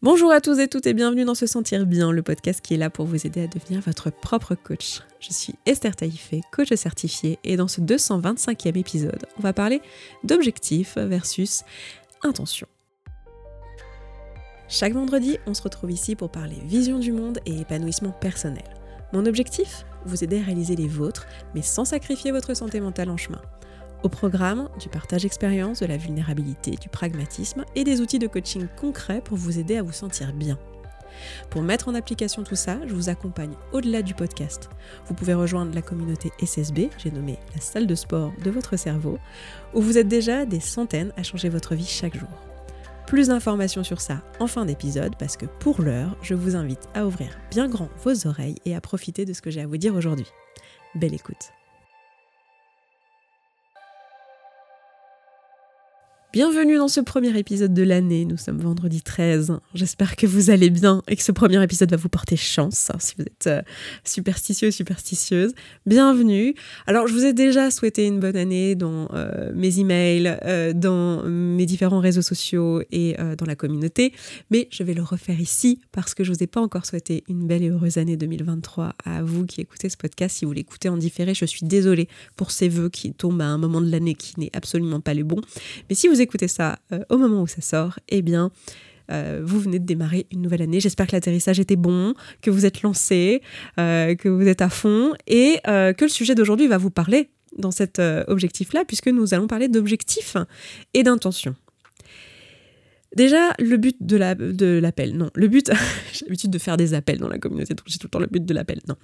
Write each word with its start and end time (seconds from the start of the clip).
Bonjour 0.00 0.30
à 0.30 0.40
tous 0.40 0.60
et 0.60 0.68
toutes 0.68 0.86
et 0.86 0.94
bienvenue 0.94 1.24
dans 1.24 1.34
Se 1.34 1.48
Sentir 1.48 1.84
Bien, 1.84 2.12
le 2.12 2.22
podcast 2.22 2.60
qui 2.60 2.74
est 2.74 2.76
là 2.76 2.88
pour 2.88 3.04
vous 3.04 3.26
aider 3.26 3.42
à 3.42 3.46
devenir 3.48 3.80
votre 3.80 4.10
propre 4.10 4.54
coach. 4.54 5.00
Je 5.18 5.32
suis 5.32 5.56
Esther 5.66 5.96
Taïfé, 5.96 6.40
coach 6.52 6.72
certifiée, 6.72 7.40
et 7.42 7.56
dans 7.56 7.66
ce 7.66 7.80
225e 7.80 8.78
épisode, 8.78 9.26
on 9.36 9.42
va 9.42 9.52
parler 9.52 9.82
d'objectifs 10.22 10.96
versus 10.98 11.64
intention. 12.22 12.68
Chaque 14.68 14.92
vendredi, 14.92 15.36
on 15.48 15.54
se 15.54 15.62
retrouve 15.62 15.90
ici 15.90 16.14
pour 16.14 16.30
parler 16.30 16.58
vision 16.64 17.00
du 17.00 17.10
monde 17.10 17.40
et 17.44 17.62
épanouissement 17.62 18.12
personnel. 18.12 18.62
Mon 19.12 19.26
objectif? 19.26 19.84
Vous 20.06 20.22
aider 20.22 20.38
à 20.38 20.44
réaliser 20.44 20.76
les 20.76 20.86
vôtres, 20.86 21.26
mais 21.56 21.62
sans 21.62 21.84
sacrifier 21.84 22.30
votre 22.30 22.54
santé 22.54 22.80
mentale 22.80 23.10
en 23.10 23.16
chemin. 23.16 23.42
Au 24.04 24.08
programme, 24.08 24.68
du 24.78 24.88
partage 24.88 25.22
d'expérience, 25.22 25.80
de 25.80 25.86
la 25.86 25.96
vulnérabilité, 25.96 26.72
du 26.72 26.88
pragmatisme 26.88 27.64
et 27.74 27.82
des 27.82 28.00
outils 28.00 28.20
de 28.20 28.28
coaching 28.28 28.66
concrets 28.80 29.20
pour 29.20 29.36
vous 29.36 29.58
aider 29.58 29.76
à 29.76 29.82
vous 29.82 29.92
sentir 29.92 30.32
bien. 30.32 30.56
Pour 31.50 31.62
mettre 31.62 31.88
en 31.88 31.94
application 31.94 32.44
tout 32.44 32.54
ça, 32.54 32.78
je 32.86 32.94
vous 32.94 33.08
accompagne 33.08 33.54
au-delà 33.72 34.02
du 34.02 34.14
podcast. 34.14 34.70
Vous 35.06 35.14
pouvez 35.14 35.34
rejoindre 35.34 35.74
la 35.74 35.82
communauté 35.82 36.30
SSB, 36.40 36.90
j'ai 36.98 37.10
nommé 37.10 37.38
la 37.54 37.60
salle 37.60 37.88
de 37.88 37.94
sport 37.96 38.32
de 38.44 38.50
votre 38.50 38.76
cerveau, 38.76 39.18
où 39.74 39.80
vous 39.80 39.98
êtes 39.98 40.08
déjà 40.08 40.44
des 40.44 40.60
centaines 40.60 41.12
à 41.16 41.24
changer 41.24 41.48
votre 41.48 41.74
vie 41.74 41.86
chaque 41.86 42.16
jour. 42.16 42.28
Plus 43.06 43.28
d'informations 43.28 43.84
sur 43.84 44.00
ça 44.00 44.22
en 44.38 44.46
fin 44.46 44.66
d'épisode 44.66 45.16
parce 45.18 45.36
que 45.36 45.46
pour 45.46 45.80
l'heure, 45.80 46.14
je 46.22 46.34
vous 46.34 46.56
invite 46.56 46.88
à 46.94 47.06
ouvrir 47.06 47.38
bien 47.50 47.66
grand 47.66 47.88
vos 48.04 48.26
oreilles 48.26 48.58
et 48.66 48.76
à 48.76 48.80
profiter 48.80 49.24
de 49.24 49.32
ce 49.32 49.40
que 49.40 49.50
j'ai 49.50 49.62
à 49.62 49.66
vous 49.66 49.78
dire 49.78 49.94
aujourd'hui. 49.94 50.26
Belle 50.94 51.14
écoute. 51.14 51.57
Bienvenue 56.30 56.76
dans 56.76 56.88
ce 56.88 57.00
premier 57.00 57.34
épisode 57.38 57.72
de 57.72 57.82
l'année, 57.82 58.26
nous 58.26 58.36
sommes 58.36 58.58
vendredi 58.58 59.00
13. 59.00 59.60
J'espère 59.72 60.14
que 60.14 60.26
vous 60.26 60.50
allez 60.50 60.68
bien 60.68 61.02
et 61.08 61.16
que 61.16 61.22
ce 61.22 61.32
premier 61.32 61.62
épisode 61.62 61.90
va 61.90 61.96
vous 61.96 62.10
porter 62.10 62.36
chance 62.36 62.90
hein, 62.90 62.98
si 62.98 63.14
vous 63.16 63.22
êtes 63.22 63.46
euh, 63.46 63.62
superstitieux 64.04 64.70
superstitieuse. 64.70 65.54
Bienvenue. 65.86 66.54
Alors 66.86 67.06
je 67.06 67.14
vous 67.14 67.24
ai 67.24 67.32
déjà 67.32 67.70
souhaité 67.70 68.06
une 68.06 68.20
bonne 68.20 68.36
année 68.36 68.74
dans 68.74 69.08
euh, 69.14 69.52
mes 69.54 69.78
emails, 69.78 70.38
euh, 70.44 70.74
dans 70.74 71.22
mes 71.24 71.64
différents 71.64 71.98
réseaux 71.98 72.20
sociaux 72.20 72.82
et 72.92 73.16
dans 73.38 73.46
la 73.46 73.56
communauté, 73.56 74.12
mais 74.50 74.68
je 74.70 74.82
vais 74.82 74.92
le 74.92 75.02
refaire 75.02 75.40
ici 75.40 75.80
parce 75.92 76.14
que 76.14 76.24
je 76.24 76.32
vous 76.32 76.42
ai 76.42 76.46
pas 76.46 76.60
encore 76.60 76.84
souhaité 76.84 77.24
une 77.28 77.46
belle 77.46 77.62
et 77.62 77.70
heureuse 77.70 77.96
année 77.96 78.18
2023 78.18 78.92
à 79.02 79.22
vous 79.22 79.46
qui 79.46 79.62
écoutez 79.62 79.88
ce 79.88 79.96
podcast. 79.96 80.36
Si 80.36 80.44
vous 80.44 80.52
l'écoutez 80.52 80.90
en 80.90 80.98
différé, 80.98 81.32
je 81.32 81.46
suis 81.46 81.64
désolée 81.64 82.06
pour 82.36 82.50
ces 82.50 82.68
vœux 82.68 82.90
qui 82.90 83.14
tombent 83.14 83.40
à 83.40 83.46
un 83.46 83.58
moment 83.58 83.80
de 83.80 83.90
l'année 83.90 84.14
qui 84.14 84.38
n'est 84.38 84.54
absolument 84.54 85.00
pas 85.00 85.14
les 85.14 85.22
bons. 85.22 85.40
Mais 85.88 85.94
si 85.94 86.06
vous 86.06 86.17
écoutez 86.20 86.48
ça 86.48 86.78
euh, 86.92 87.00
au 87.10 87.18
moment 87.18 87.42
où 87.42 87.46
ça 87.46 87.60
sort, 87.60 87.98
eh 88.08 88.22
bien, 88.22 88.50
euh, 89.10 89.40
vous 89.42 89.60
venez 89.60 89.78
de 89.78 89.86
démarrer 89.86 90.26
une 90.32 90.42
nouvelle 90.42 90.62
année. 90.62 90.80
J'espère 90.80 91.06
que 91.06 91.12
l'atterrissage 91.12 91.60
était 91.60 91.76
bon, 91.76 92.14
que 92.42 92.50
vous 92.50 92.66
êtes 92.66 92.82
lancé, 92.82 93.42
euh, 93.78 94.14
que 94.14 94.28
vous 94.28 94.46
êtes 94.46 94.62
à 94.62 94.68
fond 94.68 95.14
et 95.26 95.60
que 95.64 96.04
le 96.04 96.08
sujet 96.08 96.34
d'aujourd'hui 96.34 96.66
va 96.66 96.78
vous 96.78 96.90
parler 96.90 97.30
dans 97.56 97.70
cet 97.70 97.98
objectif-là, 97.98 98.84
puisque 98.86 99.08
nous 99.08 99.34
allons 99.34 99.46
parler 99.46 99.68
d'objectifs 99.68 100.36
et 100.94 101.02
d'intention. 101.02 101.54
Déjà, 103.16 103.52
le 103.58 103.78
but 103.78 103.96
de 104.00 104.16
l'appel, 104.16 105.16
non. 105.16 105.30
Le 105.34 105.48
but, 105.48 105.72
j'ai 106.12 106.26
l'habitude 106.26 106.50
de 106.50 106.58
faire 106.58 106.76
des 106.76 106.92
appels 106.92 107.18
dans 107.18 107.28
la 107.28 107.38
communauté, 107.38 107.74
donc 107.74 107.86
j'ai 107.86 107.98
tout 107.98 108.06
le 108.06 108.10
temps 108.10 108.18
le 108.18 108.26
but 108.26 108.44
de 108.44 108.54
l'appel, 108.54 108.80
non. 108.86 108.96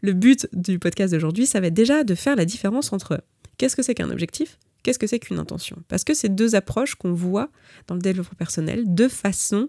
Le 0.00 0.14
but 0.14 0.48
du 0.54 0.78
podcast 0.78 1.12
d'aujourd'hui, 1.12 1.46
ça 1.46 1.60
va 1.60 1.66
être 1.66 1.74
déjà 1.74 2.02
de 2.02 2.14
faire 2.14 2.36
la 2.36 2.46
différence 2.46 2.92
entre 2.92 3.22
qu'est-ce 3.58 3.76
que 3.76 3.82
c'est 3.82 3.94
qu'un 3.94 4.10
objectif 4.10 4.58
Qu'est-ce 4.82 4.98
que 4.98 5.06
c'est 5.06 5.18
qu'une 5.18 5.38
intention? 5.38 5.76
Parce 5.88 6.04
que 6.04 6.14
c'est 6.14 6.34
deux 6.34 6.54
approches 6.54 6.94
qu'on 6.94 7.12
voit 7.12 7.50
dans 7.86 7.94
le 7.94 8.00
développement 8.00 8.36
personnel, 8.36 8.84
deux 8.86 9.08
façons 9.08 9.68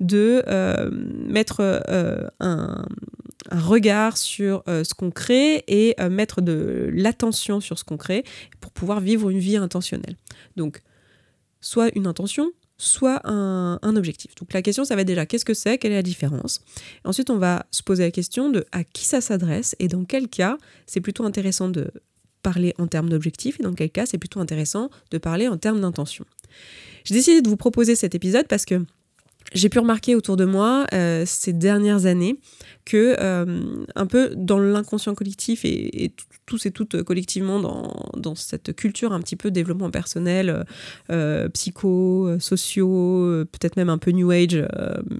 de 0.00 0.42
euh, 0.46 0.90
mettre 0.92 1.60
euh, 1.60 2.28
un, 2.40 2.86
regard 3.50 4.16
sur 4.16 4.62
euh, 4.68 4.84
ce 4.84 4.94
qu'on 4.94 5.10
crée 5.10 5.64
et 5.66 5.96
mettre 6.08 6.40
de 6.40 6.90
l'attention 6.92 7.60
sur 7.60 7.78
ce 7.78 7.84
qu'on 7.84 7.96
crée 7.96 8.24
pour 8.60 8.70
pouvoir 8.70 9.00
vivre 9.00 9.30
une 9.30 9.40
vie 9.40 9.56
intentionnelle. 9.56 10.16
Donc, 10.56 10.82
soit 11.60 11.90
une 11.96 12.06
intention, 12.06 12.52
soit 12.78 13.20
un, 13.24 13.78
un, 13.82 13.96
objectif. 13.96 14.34
Donc 14.36 14.52
la 14.52 14.62
question, 14.62 14.84
ça 14.84 14.94
va 14.94 15.02
être 15.02 15.06
déjà 15.06 15.26
qu'est-ce 15.26 15.44
que 15.44 15.54
c'est, 15.54 15.78
quelle 15.78 15.92
est 15.92 15.96
la 15.96 16.02
différence? 16.02 16.60
Ensuite, 17.04 17.30
on 17.30 17.38
va 17.38 17.66
se 17.70 17.82
poser 17.82 18.04
la 18.04 18.10
question 18.10 18.48
de 18.48 18.64
à 18.72 18.84
qui 18.84 19.04
ça 19.04 19.20
s'adresse 19.20 19.76
et 19.78 19.88
dans 19.88 20.04
quel 20.04 20.28
cas? 20.28 20.58
C'est 20.86 21.00
plutôt 21.00 21.24
intéressant 21.24 21.68
de 21.68 21.90
parler 22.42 22.74
en 22.78 22.86
termes 22.86 23.08
d'objectifs 23.08 23.58
et 23.60 23.62
dans 23.62 23.74
quel 23.74 23.90
cas 23.90 24.06
c'est 24.06 24.18
plutôt 24.18 24.40
intéressant 24.40 24.90
de 25.10 25.18
parler 25.18 25.48
en 25.48 25.56
termes 25.56 25.80
d'intention. 25.80 26.24
J'ai 27.04 27.14
décidé 27.14 27.42
de 27.42 27.48
vous 27.48 27.56
proposer 27.56 27.96
cet 27.96 28.14
épisode 28.14 28.46
parce 28.48 28.64
que 28.64 28.84
j'ai 29.54 29.68
pu 29.68 29.78
remarquer 29.78 30.14
autour 30.14 30.36
de 30.36 30.44
moi 30.44 30.86
euh, 30.92 31.24
ces 31.26 31.52
dernières 31.52 32.06
années 32.06 32.38
que 32.84 33.16
euh, 33.20 33.84
un 33.94 34.06
peu 34.06 34.32
dans 34.34 34.58
l'inconscient 34.58 35.14
collectif 35.14 35.64
et, 35.64 36.12
tous 36.46 36.66
et 36.66 36.70
toutes 36.70 37.02
collectivement 37.02 37.60
dans, 37.60 38.34
cette 38.34 38.74
culture 38.74 39.12
un 39.12 39.20
petit 39.20 39.36
peu 39.36 39.50
développement 39.50 39.90
personnel, 39.90 40.64
euh, 41.10 41.48
psycho, 41.50 42.38
sociaux, 42.38 43.44
peut-être 43.52 43.76
même 43.76 43.88
un 43.88 43.98
peu 43.98 44.10
new 44.10 44.30
age, 44.30 44.64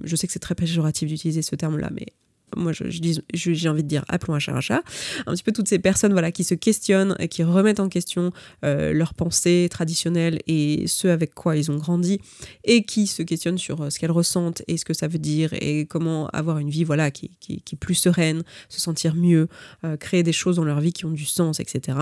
je 0.03 0.15
sais 0.15 0.27
que 0.27 0.33
c'est 0.33 0.39
très 0.39 0.55
péjoratif 0.55 1.07
d'utiliser 1.07 1.41
ce 1.41 1.55
terme-là, 1.55 1.89
mais 1.93 2.07
moi 2.55 2.71
j'ai 2.73 3.69
envie 3.69 3.83
de 3.83 3.87
dire 3.87 4.05
appelons 4.07 4.35
un 4.35 4.39
chat 4.39 4.53
un 4.53 4.61
chat, 4.61 4.83
un 5.25 5.33
petit 5.33 5.43
peu 5.43 5.51
toutes 5.51 5.67
ces 5.67 5.79
personnes 5.79 6.13
voilà, 6.13 6.31
qui 6.31 6.43
se 6.43 6.53
questionnent 6.53 7.15
qui 7.33 7.43
remettent 7.43 7.79
en 7.79 7.89
question 7.89 8.31
euh, 8.63 8.93
leurs 8.93 9.13
pensées 9.13 9.67
traditionnelles 9.69 10.39
et 10.47 10.85
ce 10.87 11.07
avec 11.07 11.33
quoi 11.33 11.57
ils 11.57 11.71
ont 11.71 11.77
grandi 11.77 12.19
et 12.63 12.83
qui 12.83 13.07
se 13.07 13.23
questionnent 13.23 13.57
sur 13.57 13.81
euh, 13.81 13.89
ce 13.89 13.99
qu'elles 13.99 14.11
ressentent 14.11 14.61
et 14.67 14.77
ce 14.77 14.85
que 14.85 14.93
ça 14.93 15.07
veut 15.07 15.19
dire 15.19 15.49
et 15.53 15.85
comment 15.85 16.27
avoir 16.27 16.59
une 16.59 16.69
vie 16.69 16.83
voilà, 16.83 17.11
qui, 17.11 17.31
qui, 17.39 17.55
est 17.55 17.75
plus 17.75 17.95
sereine, 17.95 18.43
se 18.69 18.79
sentir 18.79 19.15
mieux, 19.15 19.47
euh, 19.83 19.97
créer 19.97 20.23
des 20.23 20.31
choses 20.31 20.57
dans 20.57 20.63
leur 20.63 20.79
vie 20.79 20.93
qui 20.93 21.05
ont 21.05 21.11
du 21.11 21.25
sens, 21.25 21.59
etc. 21.59 21.97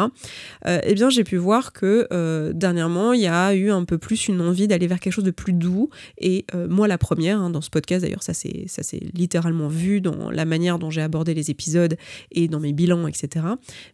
eh 0.66 0.94
bien 0.94 1.09
j'ai 1.09 1.23
pu 1.23 1.38
voir 1.38 1.72
que 1.73 2.51
dernièrement 2.53 3.13
il 3.13 3.22
y 3.22 3.28
a 3.28 3.53
eu 3.53 3.72
un 3.72 3.85
peu 3.85 3.97
plus 3.97 4.28
une 4.28 4.41
envie 4.41 4.67
d'aller 4.67 4.88
vers 4.88 5.00
quelque 5.00 5.13
chose 5.13 5.23
de 5.23 5.31
plus 5.31 5.53
doux 5.53 5.90
et 6.17 6.45
moi 6.69 6.88
la 6.88 6.97
première 6.97 7.40
hein, 7.40 7.50
dans 7.50 7.61
ce 7.61 7.69
podcast 7.69 8.03
d'ailleurs 8.03 8.23
ça 8.23 8.34
c'est 8.34 8.67
littéralement 9.13 9.67
vu 9.67 10.01
dans 10.01 10.29
la 10.29 10.41
la 10.41 10.46
manière 10.46 10.79
dont 10.79 10.90
j'ai 10.90 11.02
abordé 11.02 11.35
les 11.35 11.52
épisodes 11.52 11.96
et 12.31 12.47
dans 12.47 12.59
mes 12.59 12.74
bilans, 12.74 13.06
etc. 13.07 13.46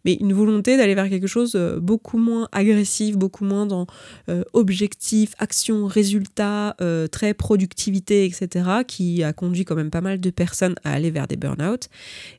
Mais 0.05 0.13
une 0.13 0.31
volonté 0.31 0.77
d'aller 0.77 0.95
vers 0.95 1.09
quelque 1.09 1.27
chose 1.27 1.55
euh, 1.55 1.79
beaucoup 1.79 2.17
moins 2.17 2.47
agressif, 2.53 3.17
beaucoup 3.17 3.43
moins 3.43 3.65
dans 3.65 3.85
euh, 4.29 4.43
objectif, 4.53 5.33
action, 5.39 5.87
résultat, 5.87 6.75
euh, 6.79 7.07
très 7.07 7.33
productivité, 7.33 8.23
etc. 8.23 8.69
qui 8.87 9.23
a 9.23 9.33
conduit 9.33 9.65
quand 9.65 9.75
même 9.75 9.89
pas 9.89 9.99
mal 9.99 10.21
de 10.21 10.29
personnes 10.29 10.75
à 10.85 10.93
aller 10.93 11.11
vers 11.11 11.27
des 11.27 11.35
burn-out. 11.35 11.89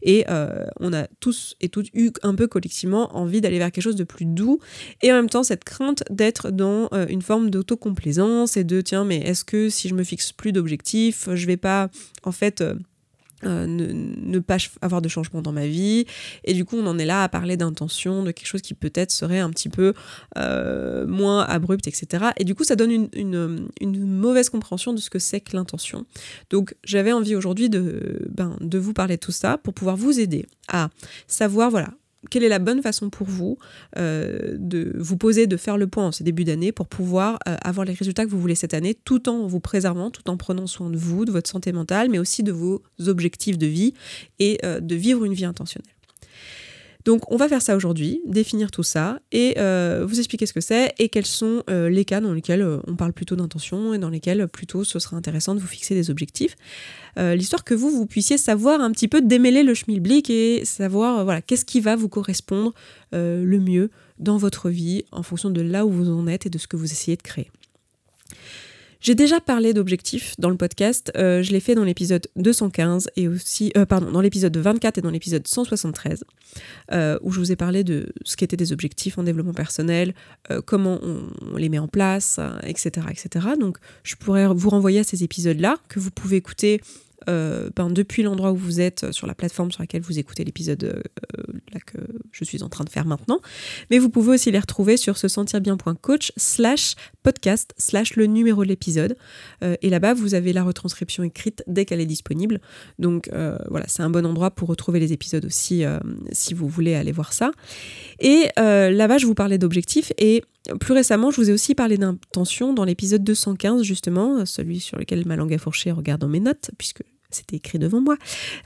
Et 0.02 0.24
on 0.80 0.92
a 0.92 1.06
tous 1.20 1.56
et 1.60 1.68
toutes 1.68 1.88
eu 1.94 2.10
un 2.22 2.34
peu 2.34 2.46
collectivement 2.46 3.16
envie 3.16 3.40
d'aller 3.40 3.58
vers 3.58 3.70
quelque 3.70 3.84
chose 3.84 3.96
de 3.96 4.04
plus 4.04 4.24
doux 4.24 4.58
et 5.02 5.12
en 5.12 5.14
même 5.14 5.28
temps 5.28 5.42
cette 5.42 5.64
crainte 5.64 6.02
d'être 6.10 6.50
dans 6.50 6.88
une 7.08 7.22
forme 7.22 7.50
d'autocomplaisance 7.50 8.56
et 8.56 8.64
de 8.64 8.80
tiens 8.80 9.04
mais 9.04 9.18
est-ce 9.18 9.44
que 9.44 9.68
si 9.68 9.88
je 9.88 9.94
me 9.94 10.04
fixe 10.04 10.32
plus 10.32 10.52
d'objectifs, 10.52 11.28
je 11.32 11.46
vais 11.46 11.56
pas 11.56 11.88
en 12.24 12.32
fait 12.32 12.62
euh, 13.44 13.66
ne, 13.68 14.38
pas 14.40 14.56
avoir 14.80 15.02
de 15.02 15.08
changement 15.08 15.42
dans 15.42 15.52
ma 15.52 15.66
vie. 15.66 16.06
Et 16.44 16.54
du 16.54 16.64
coup, 16.64 16.76
on 16.76 16.86
en 16.86 16.98
est 16.98 17.04
là 17.04 17.22
à 17.22 17.28
parler 17.28 17.56
d'intention, 17.56 18.22
de 18.22 18.32
quelque 18.32 18.46
chose 18.46 18.62
qui 18.62 18.74
peut-être 18.74 19.10
serait 19.10 19.38
un 19.38 19.50
petit 19.50 19.68
peu 19.68 19.94
euh, 20.36 21.06
moins 21.06 21.44
abrupt, 21.44 21.86
etc. 21.86 22.26
Et 22.36 22.44
du 22.44 22.54
coup, 22.54 22.64
ça 22.64 22.76
donne 22.76 22.90
une, 22.90 23.08
une, 23.14 23.68
une 23.80 24.06
mauvaise 24.06 24.50
compréhension 24.50 24.92
de 24.92 24.98
ce 24.98 25.10
que 25.10 25.18
c'est 25.18 25.40
que 25.40 25.56
l'intention. 25.56 26.04
Donc, 26.50 26.74
j'avais 26.84 27.12
envie 27.12 27.36
aujourd'hui 27.36 27.70
de, 27.70 28.26
ben, 28.30 28.56
de 28.60 28.78
vous 28.78 28.92
parler 28.92 29.16
de 29.16 29.20
tout 29.20 29.32
ça 29.32 29.58
pour 29.58 29.74
pouvoir 29.74 29.96
vous 29.96 30.18
aider 30.18 30.46
à 30.68 30.90
savoir, 31.26 31.70
voilà, 31.70 31.90
quelle 32.30 32.42
est 32.42 32.48
la 32.48 32.58
bonne 32.58 32.82
façon 32.82 33.10
pour 33.10 33.26
vous 33.26 33.58
euh, 33.96 34.56
de 34.58 34.92
vous 34.98 35.16
poser, 35.16 35.46
de 35.46 35.56
faire 35.56 35.78
le 35.78 35.86
point 35.86 36.06
en 36.06 36.12
ce 36.12 36.22
début 36.22 36.44
d'année 36.44 36.72
pour 36.72 36.86
pouvoir 36.86 37.38
euh, 37.48 37.56
avoir 37.62 37.86
les 37.86 37.92
résultats 37.92 38.24
que 38.24 38.30
vous 38.30 38.40
voulez 38.40 38.54
cette 38.54 38.74
année, 38.74 38.94
tout 38.94 39.28
en 39.28 39.46
vous 39.46 39.60
préservant, 39.60 40.10
tout 40.10 40.28
en 40.28 40.36
prenant 40.36 40.66
soin 40.66 40.90
de 40.90 40.96
vous, 40.96 41.24
de 41.24 41.30
votre 41.30 41.48
santé 41.48 41.72
mentale, 41.72 42.08
mais 42.10 42.18
aussi 42.18 42.42
de 42.42 42.52
vos 42.52 42.82
objectifs 43.06 43.58
de 43.58 43.66
vie 43.66 43.94
et 44.38 44.58
euh, 44.64 44.80
de 44.80 44.94
vivre 44.94 45.24
une 45.24 45.34
vie 45.34 45.44
intentionnelle. 45.44 45.92
Donc 47.04 47.30
on 47.30 47.36
va 47.36 47.48
faire 47.48 47.62
ça 47.62 47.76
aujourd'hui, 47.76 48.20
définir 48.26 48.70
tout 48.70 48.82
ça 48.82 49.20
et 49.32 49.54
euh, 49.58 50.04
vous 50.06 50.18
expliquer 50.18 50.46
ce 50.46 50.52
que 50.52 50.60
c'est 50.60 50.94
et 50.98 51.08
quels 51.08 51.26
sont 51.26 51.62
euh, 51.70 51.88
les 51.88 52.04
cas 52.04 52.20
dans 52.20 52.32
lesquels 52.32 52.62
euh, 52.62 52.80
on 52.86 52.96
parle 52.96 53.12
plutôt 53.12 53.36
d'intention 53.36 53.94
et 53.94 53.98
dans 53.98 54.10
lesquels 54.10 54.48
plutôt 54.48 54.84
ce 54.84 54.98
sera 54.98 55.16
intéressant 55.16 55.54
de 55.54 55.60
vous 55.60 55.66
fixer 55.66 55.94
des 55.94 56.10
objectifs. 56.10 56.56
L'histoire 57.16 57.64
que 57.64 57.74
vous, 57.74 57.90
vous 57.90 58.06
puissiez 58.06 58.38
savoir 58.38 58.80
un 58.80 58.92
petit 58.92 59.08
peu 59.08 59.20
démêler 59.20 59.64
le 59.64 59.74
schmilblick 59.74 60.30
et 60.30 60.64
savoir 60.64 61.24
voilà, 61.24 61.42
qu'est-ce 61.42 61.64
qui 61.64 61.80
va 61.80 61.96
vous 61.96 62.08
correspondre 62.08 62.74
le 63.10 63.58
mieux 63.58 63.90
dans 64.20 64.36
votre 64.36 64.70
vie 64.70 65.04
en 65.10 65.24
fonction 65.24 65.50
de 65.50 65.60
là 65.60 65.84
où 65.84 65.90
vous 65.90 66.10
en 66.10 66.28
êtes 66.28 66.46
et 66.46 66.50
de 66.50 66.58
ce 66.58 66.68
que 66.68 66.76
vous 66.76 66.92
essayez 66.92 67.16
de 67.16 67.22
créer. 67.22 67.50
J'ai 69.00 69.14
déjà 69.14 69.40
parlé 69.40 69.72
d'objectifs 69.74 70.34
dans 70.38 70.50
le 70.50 70.56
podcast, 70.56 71.12
euh, 71.16 71.42
je 71.42 71.52
l'ai 71.52 71.60
fait 71.60 71.76
dans 71.76 71.84
l'épisode 71.84 72.26
215 72.34 73.10
et 73.14 73.28
aussi, 73.28 73.72
euh, 73.76 73.86
pardon, 73.86 74.10
dans 74.10 74.20
l'épisode 74.20 74.56
24 74.56 74.98
et 74.98 75.00
dans 75.02 75.10
l'épisode 75.10 75.46
173, 75.46 76.24
euh, 76.92 77.16
où 77.22 77.30
je 77.30 77.38
vous 77.38 77.52
ai 77.52 77.56
parlé 77.56 77.84
de 77.84 78.08
ce 78.24 78.36
qu'étaient 78.36 78.56
des 78.56 78.72
objectifs 78.72 79.16
en 79.16 79.22
développement 79.22 79.54
personnel, 79.54 80.14
comment 80.66 80.98
on, 81.02 81.56
les 81.56 81.68
met 81.68 81.78
en 81.78 81.88
place, 81.88 82.40
etc., 82.64 83.06
etc. 83.10 83.46
Donc 83.58 83.78
je 84.02 84.16
pourrais 84.16 84.46
vous 84.46 84.70
renvoyer 84.70 85.00
à 85.00 85.04
ces 85.04 85.22
épisodes-là 85.22 85.76
que 85.88 86.00
vous 86.00 86.10
pouvez 86.10 86.36
écouter 86.36 86.80
ben, 87.26 87.90
depuis 87.90 88.22
l'endroit 88.22 88.52
où 88.52 88.56
vous 88.56 88.80
êtes, 88.80 89.12
sur 89.12 89.26
la 89.26 89.34
plateforme 89.34 89.70
sur 89.70 89.82
laquelle 89.82 90.02
vous 90.02 90.18
écoutez 90.18 90.44
l'épisode 90.44 91.02
que 91.86 91.98
je 92.32 92.44
suis 92.44 92.62
en 92.62 92.68
train 92.68 92.84
de 92.84 92.90
faire 92.90 93.04
maintenant. 93.04 93.40
Mais 93.90 93.98
vous 93.98 94.08
pouvez 94.08 94.34
aussi 94.34 94.50
les 94.50 94.58
retrouver 94.58 94.96
sur 94.96 95.18
se 95.18 95.28
sentir 95.28 95.60
bien.coach 95.60 96.32
slash 96.36 96.94
podcast 97.28 97.74
slash 97.76 98.16
le 98.16 98.26
numéro 98.26 98.64
de 98.64 98.68
l'épisode. 98.68 99.16
et 99.62 99.90
là-bas, 99.90 100.14
vous 100.14 100.34
avez 100.34 100.52
la 100.52 100.62
retranscription 100.62 101.22
écrite 101.22 101.62
dès 101.66 101.84
qu'elle 101.84 102.00
est 102.00 102.06
disponible. 102.06 102.60
Donc 102.98 103.28
voilà, 103.68 103.86
c'est 103.88 104.02
un 104.02 104.10
bon 104.10 104.24
endroit 104.24 104.50
pour 104.50 104.68
retrouver 104.68 105.00
les 105.00 105.12
épisodes 105.12 105.44
aussi 105.44 105.84
si 106.32 106.54
vous 106.54 106.68
voulez 106.68 106.94
aller 106.94 107.12
voir 107.12 107.32
ça. 107.32 107.50
Et 108.18 108.48
là-bas, 108.56 109.18
je 109.18 109.26
vous 109.26 109.34
parlais 109.34 109.58
d'objectifs 109.58 110.12
et 110.18 110.42
plus 110.80 110.94
récemment, 110.94 111.30
je 111.30 111.40
vous 111.40 111.50
ai 111.50 111.52
aussi 111.52 111.74
parlé 111.74 111.96
d'intention 111.96 112.72
dans 112.72 112.84
l'épisode 112.84 113.24
215, 113.24 113.82
justement, 113.82 114.44
celui 114.46 114.80
sur 114.80 114.98
lequel 114.98 115.26
ma 115.26 115.36
langue 115.36 115.54
a 115.54 115.58
fourché 115.58 115.90
regarde 115.92 116.24
mes 116.24 116.40
notes, 116.40 116.70
puisque 116.78 117.02
c'était 117.30 117.56
écrit 117.56 117.78
devant 117.78 118.00
moi, 118.00 118.16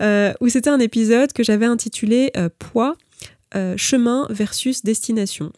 euh, 0.00 0.32
où 0.40 0.48
c'était 0.48 0.70
un 0.70 0.80
épisode 0.80 1.32
que 1.32 1.42
j'avais 1.42 1.66
intitulé 1.66 2.30
euh, 2.36 2.48
Poids, 2.58 2.96
euh, 3.54 3.74
chemin 3.76 4.26
versus 4.30 4.82
destination. 4.82 5.52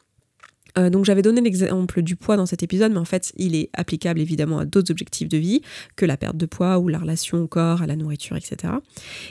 Donc 0.77 1.05
j'avais 1.05 1.23
donné 1.23 1.41
l'exemple 1.41 2.03
du 2.03 2.17
poids 2.17 2.37
dans 2.37 2.47
cet 2.47 2.63
épisode, 2.63 2.93
mais 2.93 2.99
en 2.99 3.05
fait 3.05 3.33
il 3.37 3.55
est 3.55 3.71
applicable 3.75 4.21
évidemment 4.21 4.59
à 4.59 4.65
d'autres 4.65 4.91
objectifs 4.91 5.29
de 5.29 5.39
vie 5.39 5.63
que 5.97 6.05
la 6.05 6.17
perte 6.17 6.37
de 6.37 6.47
poids 6.47 6.79
ou 6.79 6.89
la 6.89 6.99
relation 6.99 7.39
au 7.39 7.47
corps, 7.47 7.83
à 7.83 7.87
la 7.87 7.97
nourriture, 7.97 8.37
etc. 8.37 8.75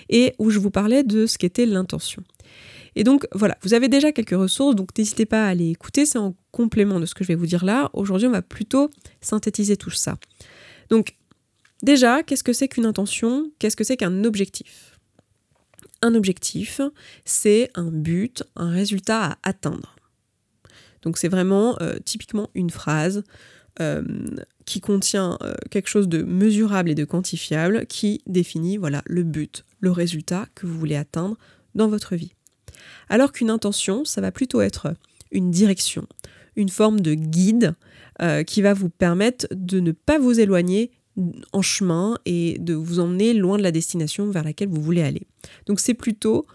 Et 0.09 0.33
où 0.39 0.49
je 0.49 0.59
vous 0.59 0.71
parlais 0.71 1.03
de 1.03 1.25
ce 1.25 1.37
qu'était 1.37 1.65
l'intention. 1.65 2.23
Et 2.95 3.03
donc 3.03 3.27
voilà, 3.33 3.57
vous 3.61 3.73
avez 3.73 3.89
déjà 3.89 4.11
quelques 4.11 4.37
ressources, 4.37 4.75
donc 4.75 4.97
n'hésitez 4.97 5.25
pas 5.25 5.45
à 5.45 5.49
aller 5.49 5.69
écouter, 5.71 6.05
c'est 6.05 6.19
en 6.19 6.35
complément 6.51 6.99
de 6.99 7.05
ce 7.05 7.15
que 7.15 7.23
je 7.23 7.29
vais 7.29 7.35
vous 7.35 7.47
dire 7.47 7.65
là. 7.65 7.89
Aujourd'hui 7.93 8.27
on 8.27 8.31
va 8.31 8.41
plutôt 8.41 8.89
synthétiser 9.19 9.75
tout 9.75 9.89
ça. 9.89 10.15
Donc 10.89 11.15
Déjà, 11.83 12.23
qu'est-ce 12.23 12.45
que 12.45 12.53
c'est 12.53 12.69
qu'une 12.69 12.85
intention? 12.85 13.51
Qu'est-ce 13.59 13.75
que 13.75 13.83
c'est 13.83 13.97
qu'un 13.97 14.23
objectif? 14.23 14.97
Un 16.01 16.15
objectif, 16.15 16.79
c'est 17.25 17.69
un 17.75 17.91
but, 17.91 18.41
un 18.55 18.71
résultat 18.71 19.25
à 19.25 19.37
atteindre. 19.43 19.92
Donc 21.03 21.17
c'est 21.17 21.27
vraiment 21.27 21.77
euh, 21.81 21.97
typiquement 22.03 22.49
une 22.55 22.69
phrase 22.69 23.23
euh, 23.79 24.03
qui 24.65 24.81
contient 24.81 25.37
euh, 25.41 25.53
quelque 25.69 25.89
chose 25.89 26.07
de 26.07 26.23
mesurable 26.23 26.89
et 26.89 26.95
de 26.95 27.05
quantifiable 27.05 27.85
qui 27.87 28.21
définit 28.25 28.77
voilà 28.77 29.01
le 29.05 29.23
but, 29.23 29.65
le 29.79 29.91
résultat 29.91 30.47
que 30.55 30.65
vous 30.65 30.77
voulez 30.77 30.95
atteindre 30.95 31.37
dans 31.75 31.87
votre 31.87 32.15
vie. 32.15 32.33
Alors 33.09 33.31
qu'une 33.31 33.49
intention, 33.49 34.05
ça 34.05 34.21
va 34.21 34.31
plutôt 34.31 34.61
être 34.61 34.93
une 35.31 35.51
direction, 35.51 36.07
une 36.55 36.69
forme 36.69 36.99
de 37.01 37.13
guide 37.13 37.75
qui 38.45 38.61
va 38.61 38.73
vous 38.73 38.89
permettre 38.89 39.47
de 39.51 39.79
ne 39.79 39.91
pas 39.91 40.19
vous 40.19 40.39
éloigner 40.39 40.91
en 41.51 41.63
chemin 41.63 42.17
et 42.25 42.57
de 42.59 42.75
vous 42.75 42.99
emmener 42.99 43.33
loin 43.33 43.57
de 43.57 43.63
la 43.63 43.71
destination 43.71 44.29
vers 44.29 44.43
laquelle 44.43 44.69
vous 44.69 44.81
voulez 44.81 45.01
aller. 45.01 45.25
Donc 45.65 45.79
c'est 45.79 45.95
plutôt 45.95 46.45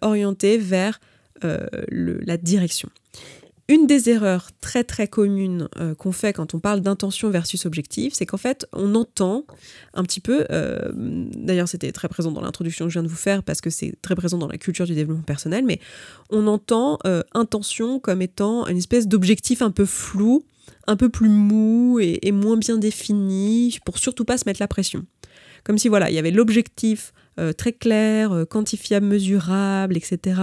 orienté 0.00 0.58
vers 0.58 0.98
la 1.42 2.36
direction. 2.36 2.88
Une 3.68 3.86
des 3.86 4.10
erreurs 4.10 4.50
très 4.60 4.84
très 4.84 5.08
communes 5.08 5.68
euh, 5.78 5.94
qu'on 5.94 6.12
fait 6.12 6.34
quand 6.34 6.54
on 6.54 6.58
parle 6.58 6.80
d'intention 6.80 7.30
versus 7.30 7.64
objectif, 7.64 8.12
c'est 8.14 8.26
qu'en 8.26 8.36
fait 8.36 8.66
on 8.72 8.94
entend 8.94 9.46
un 9.94 10.02
petit 10.02 10.20
peu, 10.20 10.46
d'ailleurs 10.92 11.68
c'était 11.68 11.92
très 11.92 12.08
présent 12.08 12.30
dans 12.30 12.42
l'introduction 12.42 12.84
que 12.84 12.90
je 12.90 12.94
viens 12.98 13.02
de 13.02 13.08
vous 13.08 13.16
faire 13.16 13.42
parce 13.42 13.60
que 13.60 13.70
c'est 13.70 13.94
très 14.02 14.14
présent 14.14 14.36
dans 14.36 14.48
la 14.48 14.58
culture 14.58 14.84
du 14.84 14.94
développement 14.94 15.24
personnel, 15.24 15.64
mais 15.64 15.80
on 16.28 16.46
entend 16.46 16.98
intention 17.32 18.00
comme 18.00 18.20
étant 18.20 18.66
une 18.66 18.76
espèce 18.76 19.08
d'objectif 19.08 19.62
un 19.62 19.70
peu 19.70 19.86
flou 19.86 20.44
un 20.86 20.96
peu 20.96 21.08
plus 21.08 21.28
mou 21.28 21.98
et, 22.00 22.32
moins 22.32 22.56
bien 22.56 22.76
défini 22.76 23.78
pour 23.84 23.98
surtout 23.98 24.24
pas 24.24 24.38
se 24.38 24.44
mettre 24.46 24.60
la 24.60 24.68
pression. 24.68 25.06
Comme 25.64 25.78
si 25.78 25.88
voilà, 25.88 26.10
il 26.10 26.14
y 26.14 26.18
avait 26.18 26.30
l'objectif 26.30 27.13
euh, 27.38 27.52
très 27.52 27.72
clair, 27.72 28.32
euh, 28.32 28.44
quantifiable, 28.44 29.06
mesurable, 29.06 29.96
etc., 29.96 30.40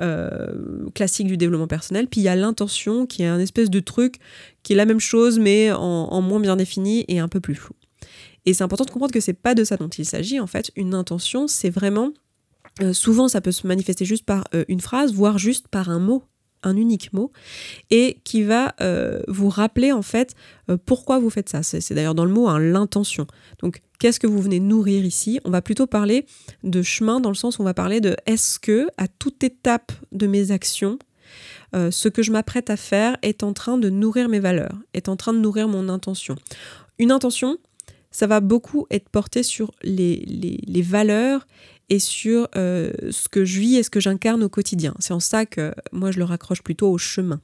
euh, 0.00 0.88
classique 0.94 1.26
du 1.26 1.36
développement 1.36 1.66
personnel. 1.66 2.06
Puis 2.06 2.20
il 2.20 2.24
y 2.24 2.28
a 2.28 2.36
l'intention 2.36 3.06
qui 3.06 3.22
est 3.22 3.26
un 3.26 3.40
espèce 3.40 3.68
de 3.68 3.80
truc 3.80 4.16
qui 4.62 4.74
est 4.74 4.76
la 4.76 4.84
même 4.84 5.00
chose 5.00 5.38
mais 5.38 5.72
en, 5.72 6.20
moins 6.20 6.40
bien 6.40 6.56
défini 6.56 7.04
et 7.08 7.18
un 7.18 7.28
peu 7.28 7.40
plus 7.40 7.54
flou. 7.54 7.74
Et 8.46 8.54
c'est 8.54 8.62
important 8.62 8.84
de 8.84 8.90
comprendre 8.90 9.12
que 9.12 9.20
c'est 9.20 9.32
pas 9.32 9.54
de 9.54 9.64
ça 9.64 9.76
dont 9.76 9.88
il 9.88 10.04
s'agit. 10.04 10.38
En 10.38 10.46
fait, 10.46 10.70
une 10.76 10.94
intention, 10.94 11.48
c'est 11.48 11.70
vraiment 11.70 12.12
souvent, 12.92 13.28
ça 13.28 13.40
peut 13.40 13.52
se 13.52 13.66
manifester 13.66 14.04
juste 14.04 14.24
par 14.24 14.44
une 14.68 14.80
phrase, 14.80 15.12
voire 15.12 15.38
juste 15.38 15.68
par 15.68 15.90
un 15.90 15.98
mot 15.98 16.24
un 16.62 16.76
unique 16.76 17.12
mot 17.12 17.32
et 17.90 18.18
qui 18.24 18.42
va 18.42 18.74
euh, 18.80 19.22
vous 19.28 19.48
rappeler 19.48 19.92
en 19.92 20.02
fait 20.02 20.34
euh, 20.68 20.76
pourquoi 20.84 21.18
vous 21.18 21.30
faites 21.30 21.48
ça. 21.48 21.62
C'est 21.62 21.94
d'ailleurs 21.94 22.14
dans 22.14 22.24
le 22.24 22.32
mot 22.32 22.48
hein, 22.48 22.58
l'intention. 22.58 23.26
Donc 23.60 23.80
qu'est-ce 23.98 24.20
que 24.20 24.26
vous 24.26 24.40
venez 24.40 24.60
nourrir 24.60 25.04
ici? 25.04 25.40
On 25.44 25.50
va 25.50 25.62
plutôt 25.62 25.86
parler 25.86 26.26
de 26.62 26.82
chemin 26.82 27.20
dans 27.20 27.30
le 27.30 27.34
sens 27.34 27.58
où 27.58 27.62
on 27.62 27.64
va 27.64 27.74
parler 27.74 28.00
de 28.00 28.16
est-ce 28.26 28.58
que 28.58 28.88
à 28.96 29.08
toute 29.08 29.42
étape 29.44 29.92
de 30.12 30.26
mes 30.26 30.50
actions, 30.50 30.98
euh, 31.74 31.90
ce 31.90 32.08
que 32.08 32.22
je 32.22 32.32
m'apprête 32.32 32.70
à 32.70 32.76
faire 32.76 33.16
est 33.22 33.42
en 33.42 33.52
train 33.52 33.78
de 33.78 33.88
nourrir 33.90 34.28
mes 34.28 34.40
valeurs, 34.40 34.76
est 34.94 35.08
en 35.08 35.16
train 35.16 35.32
de 35.32 35.38
nourrir 35.38 35.68
mon 35.68 35.88
intention. 35.88 36.34
Une 36.98 37.12
intention, 37.12 37.58
ça 38.10 38.26
va 38.26 38.40
beaucoup 38.40 38.86
être 38.90 39.08
porté 39.08 39.42
sur 39.42 39.70
les, 39.82 40.16
les 40.26 40.82
valeurs 40.82 41.46
et 41.90 41.98
sur 41.98 42.48
euh, 42.56 42.92
ce 43.10 43.28
que 43.28 43.44
je 43.44 43.58
vis 43.60 43.76
et 43.76 43.82
ce 43.82 43.90
que 43.90 44.00
j'incarne 44.00 44.42
au 44.44 44.48
quotidien. 44.48 44.94
C'est 45.00 45.12
en 45.12 45.20
ça 45.20 45.44
que 45.44 45.74
moi 45.92 46.12
je 46.12 46.18
le 46.18 46.24
raccroche 46.24 46.62
plutôt 46.62 46.90
au 46.90 46.98
chemin. 46.98 47.40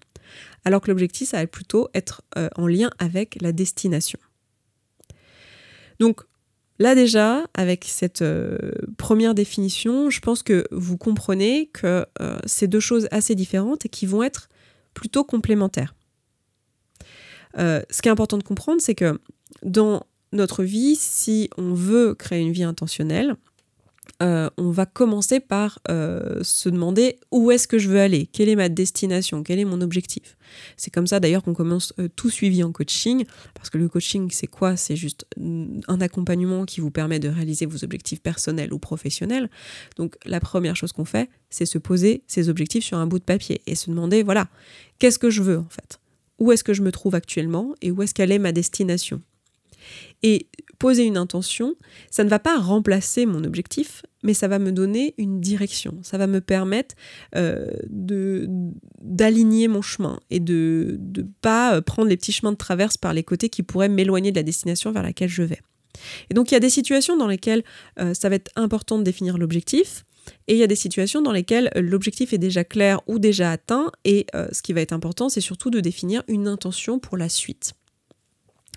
Alors 0.64 0.80
que 0.80 0.88
l'objectif, 0.88 1.28
ça 1.28 1.38
va 1.38 1.46
plutôt 1.46 1.88
être 1.94 2.22
euh, 2.38 2.48
en 2.56 2.66
lien 2.66 2.90
avec 2.98 3.36
la 3.42 3.52
destination. 3.52 4.18
Donc 5.98 6.22
là 6.78 6.94
déjà, 6.94 7.44
avec 7.54 7.84
cette 7.84 8.22
euh, 8.22 8.56
première 8.96 9.34
définition, 9.34 10.10
je 10.10 10.20
pense 10.20 10.44
que 10.44 10.64
vous 10.70 10.96
comprenez 10.96 11.66
que 11.72 12.06
c'est 12.46 12.68
deux 12.68 12.80
choses 12.80 13.08
assez 13.10 13.34
différentes 13.34 13.86
et 13.86 13.88
qui 13.88 14.06
vont 14.06 14.22
être 14.22 14.48
plutôt 14.94 15.24
complémentaires. 15.24 15.94
ce 17.56 18.00
qui 18.00 18.08
est 18.08 18.12
important 18.12 18.38
de 18.38 18.44
comprendre, 18.44 18.80
c'est 18.80 18.94
que 18.94 19.20
dans 19.62 20.06
notre 20.32 20.62
vie, 20.62 20.96
si 20.96 21.50
on 21.56 21.74
veut 21.74 22.14
créer 22.14 22.40
une 22.40 22.52
vie 22.52 22.64
intentionnelle, 22.64 23.36
euh, 24.22 24.48
on 24.56 24.70
va 24.70 24.86
commencer 24.86 25.40
par 25.40 25.78
euh, 25.90 26.42
se 26.42 26.70
demander 26.70 27.18
où 27.30 27.50
est-ce 27.50 27.68
que 27.68 27.78
je 27.78 27.90
veux 27.90 28.00
aller, 28.00 28.26
quelle 28.26 28.48
est 28.48 28.56
ma 28.56 28.70
destination, 28.70 29.42
quel 29.42 29.58
est 29.58 29.64
mon 29.66 29.82
objectif. 29.82 30.38
C'est 30.78 30.90
comme 30.90 31.06
ça 31.06 31.20
d'ailleurs 31.20 31.42
qu'on 31.42 31.52
commence 31.52 31.92
euh, 31.98 32.08
tout 32.16 32.30
suivi 32.30 32.62
en 32.62 32.72
coaching, 32.72 33.26
parce 33.54 33.68
que 33.68 33.76
le 33.76 33.88
coaching 33.88 34.30
c'est 34.30 34.46
quoi? 34.46 34.76
C'est 34.76 34.96
juste 34.96 35.26
un 35.36 36.00
accompagnement 36.00 36.64
qui 36.64 36.80
vous 36.80 36.90
permet 36.90 37.18
de 37.18 37.28
réaliser 37.28 37.66
vos 37.66 37.84
objectifs 37.84 38.22
personnels 38.22 38.72
ou 38.72 38.78
professionnels. 38.78 39.50
Donc 39.96 40.16
la 40.24 40.40
première 40.40 40.76
chose 40.76 40.92
qu'on 40.92 41.04
fait, 41.04 41.28
c'est 41.50 41.66
se 41.66 41.76
poser 41.76 42.22
ces 42.26 42.48
objectifs 42.48 42.84
sur 42.84 42.96
un 42.96 43.06
bout 43.06 43.18
de 43.18 43.24
papier 43.24 43.60
et 43.66 43.74
se 43.74 43.90
demander, 43.90 44.22
voilà, 44.22 44.48
qu'est-ce 44.98 45.18
que 45.18 45.28
je 45.28 45.42
veux 45.42 45.58
en 45.58 45.68
fait? 45.68 46.00
Où 46.38 46.52
est-ce 46.52 46.64
que 46.64 46.74
je 46.74 46.82
me 46.82 46.92
trouve 46.92 47.14
actuellement 47.14 47.74
et 47.82 47.90
où 47.90 48.02
est-ce 48.02 48.14
qu'elle 48.14 48.32
est 48.32 48.38
ma 48.38 48.52
destination? 48.52 49.20
Et 50.22 50.48
poser 50.78 51.04
une 51.04 51.16
intention, 51.16 51.74
ça 52.10 52.24
ne 52.24 52.28
va 52.28 52.38
pas 52.38 52.58
remplacer 52.58 53.26
mon 53.26 53.44
objectif, 53.44 54.02
mais 54.22 54.34
ça 54.34 54.48
va 54.48 54.58
me 54.58 54.72
donner 54.72 55.14
une 55.18 55.40
direction. 55.40 55.98
Ça 56.02 56.18
va 56.18 56.26
me 56.26 56.40
permettre 56.40 56.94
euh, 57.34 57.70
d'aligner 59.00 59.68
mon 59.68 59.82
chemin 59.82 60.20
et 60.30 60.40
de 60.40 60.98
ne 61.16 61.22
pas 61.40 61.76
euh, 61.76 61.80
prendre 61.80 62.08
les 62.08 62.16
petits 62.16 62.32
chemins 62.32 62.52
de 62.52 62.56
traverse 62.56 62.96
par 62.96 63.14
les 63.14 63.22
côtés 63.22 63.48
qui 63.48 63.62
pourraient 63.62 63.88
m'éloigner 63.88 64.32
de 64.32 64.36
la 64.36 64.42
destination 64.42 64.92
vers 64.92 65.02
laquelle 65.02 65.28
je 65.28 65.42
vais. 65.42 65.60
Et 66.28 66.34
donc 66.34 66.50
il 66.50 66.54
y 66.54 66.56
a 66.56 66.60
des 66.60 66.70
situations 66.70 67.16
dans 67.16 67.28
lesquelles 67.28 67.64
euh, 67.98 68.12
ça 68.12 68.28
va 68.28 68.34
être 68.34 68.50
important 68.56 68.98
de 68.98 69.04
définir 69.04 69.38
l'objectif. 69.38 70.04
Et 70.48 70.54
il 70.54 70.58
y 70.58 70.64
a 70.64 70.66
des 70.66 70.74
situations 70.74 71.22
dans 71.22 71.30
lesquelles 71.30 71.70
l'objectif 71.76 72.32
est 72.32 72.38
déjà 72.38 72.64
clair 72.64 73.00
ou 73.06 73.20
déjà 73.20 73.52
atteint, 73.52 73.92
et 74.04 74.26
ce 74.50 74.60
qui 74.60 74.72
va 74.72 74.80
être 74.80 74.92
important, 74.92 75.28
c'est 75.28 75.40
surtout 75.40 75.70
de 75.70 75.78
définir 75.78 76.24
une 76.26 76.48
intention 76.48 76.98
pour 76.98 77.16
la 77.16 77.28
suite. 77.28 77.74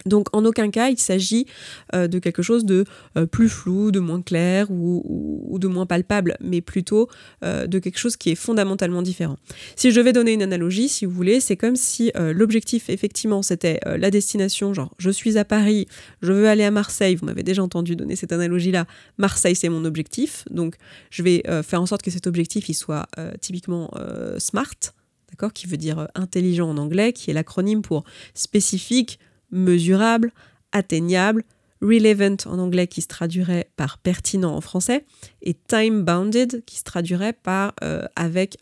Donc 0.10 0.28
en 0.34 0.44
aucun 0.44 0.70
cas 0.70 0.90
il 0.90 1.00
s'agit 1.00 1.46
euh, 1.94 2.08
de 2.08 2.20
quelque 2.20 2.42
chose 2.42 2.66
de 2.66 2.84
euh, 3.16 3.26
plus 3.26 3.48
flou, 3.48 3.92
de 3.92 4.00
moins 4.00 4.22
clair 4.22 4.70
ou, 4.70 5.58
de 5.60 5.68
moins 5.68 5.86
palpable, 5.86 6.36
mais 6.42 6.62
plutôt 6.62 7.10
euh, 7.44 7.68
de 7.68 7.80
quelque 7.80 7.98
chose 7.98 8.18
qui 8.18 8.32
est 8.32 8.36
fondamentalement 8.36 9.02
différent. 9.02 9.38
Si 9.76 9.92
je 9.92 10.02
vais 10.02 10.14
donner 10.14 10.34
une 10.34 10.42
analogie, 10.42 10.90
si 10.90 11.06
vous 11.06 11.12
voulez, 11.12 11.40
c'est 11.40 11.56
comme 11.56 11.76
si 11.76 12.12
l'objectif 12.16 12.90
effectivement 12.90 13.42
c'était 13.42 13.80
la 13.86 14.10
destination, 14.10 14.74
genre 14.74 14.94
je 14.98 15.10
suis 15.10 15.38
à 15.38 15.46
Paris, 15.46 15.88
je 16.22 16.34
veux 16.34 16.48
aller 16.48 16.64
à 16.64 16.72
Marseille, 16.72 17.16
vous 17.16 17.26
m'avez 17.26 17.44
déjà 17.44 17.62
entendu 17.62 17.96
donner 17.96 18.16
cette 18.16 18.32
analogie-là, 18.32 18.86
Marseille 19.18 19.56
c'est 19.56 19.70
mon 19.70 19.86
objectif, 19.86 20.46
donc 20.50 20.76
je 21.12 21.22
vais 21.22 21.44
faire 21.64 21.82
en 21.82 21.86
sorte 21.86 22.02
que 22.02 22.12
cet 22.12 22.26
objectif 22.28 22.70
il 22.70 22.74
soit 22.74 23.08
typiquement 23.42 23.92
SMART, 24.38 24.94
d'accord, 25.30 25.54
qui 25.54 25.68
veut 25.68 25.78
dire 25.78 26.08
intelligent 26.16 26.70
en 26.70 26.78
anglais, 26.78 27.14
qui 27.14 27.30
est 27.32 27.34
l'acronyme 27.34 27.82
pour 27.82 28.04
spécifique, 28.34 29.20
mesurable, 29.52 30.32
atteignable, 30.72 31.44
relevant 31.82 32.36
en 32.46 32.60
anglais 32.60 32.88
qui 32.88 33.02
se 33.02 33.08
traduirait 33.08 33.70
par 33.78 33.98
pertinent 34.00 34.54
en 34.54 34.62
français, 34.62 35.06
et 35.42 35.54
time 35.54 36.04
bounded 36.04 36.64
qui 36.66 36.78
se 36.78 36.84
traduirait 36.84 37.34
par 37.34 37.74
euh, 37.84 38.06
avec 38.16 38.58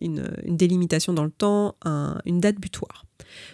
une, 0.00 0.28
délimitation 0.46 1.12
dans 1.12 1.24
le 1.24 1.30
temps, 1.30 1.76
une 2.24 2.40
date 2.40 2.56
butoir. 2.56 3.04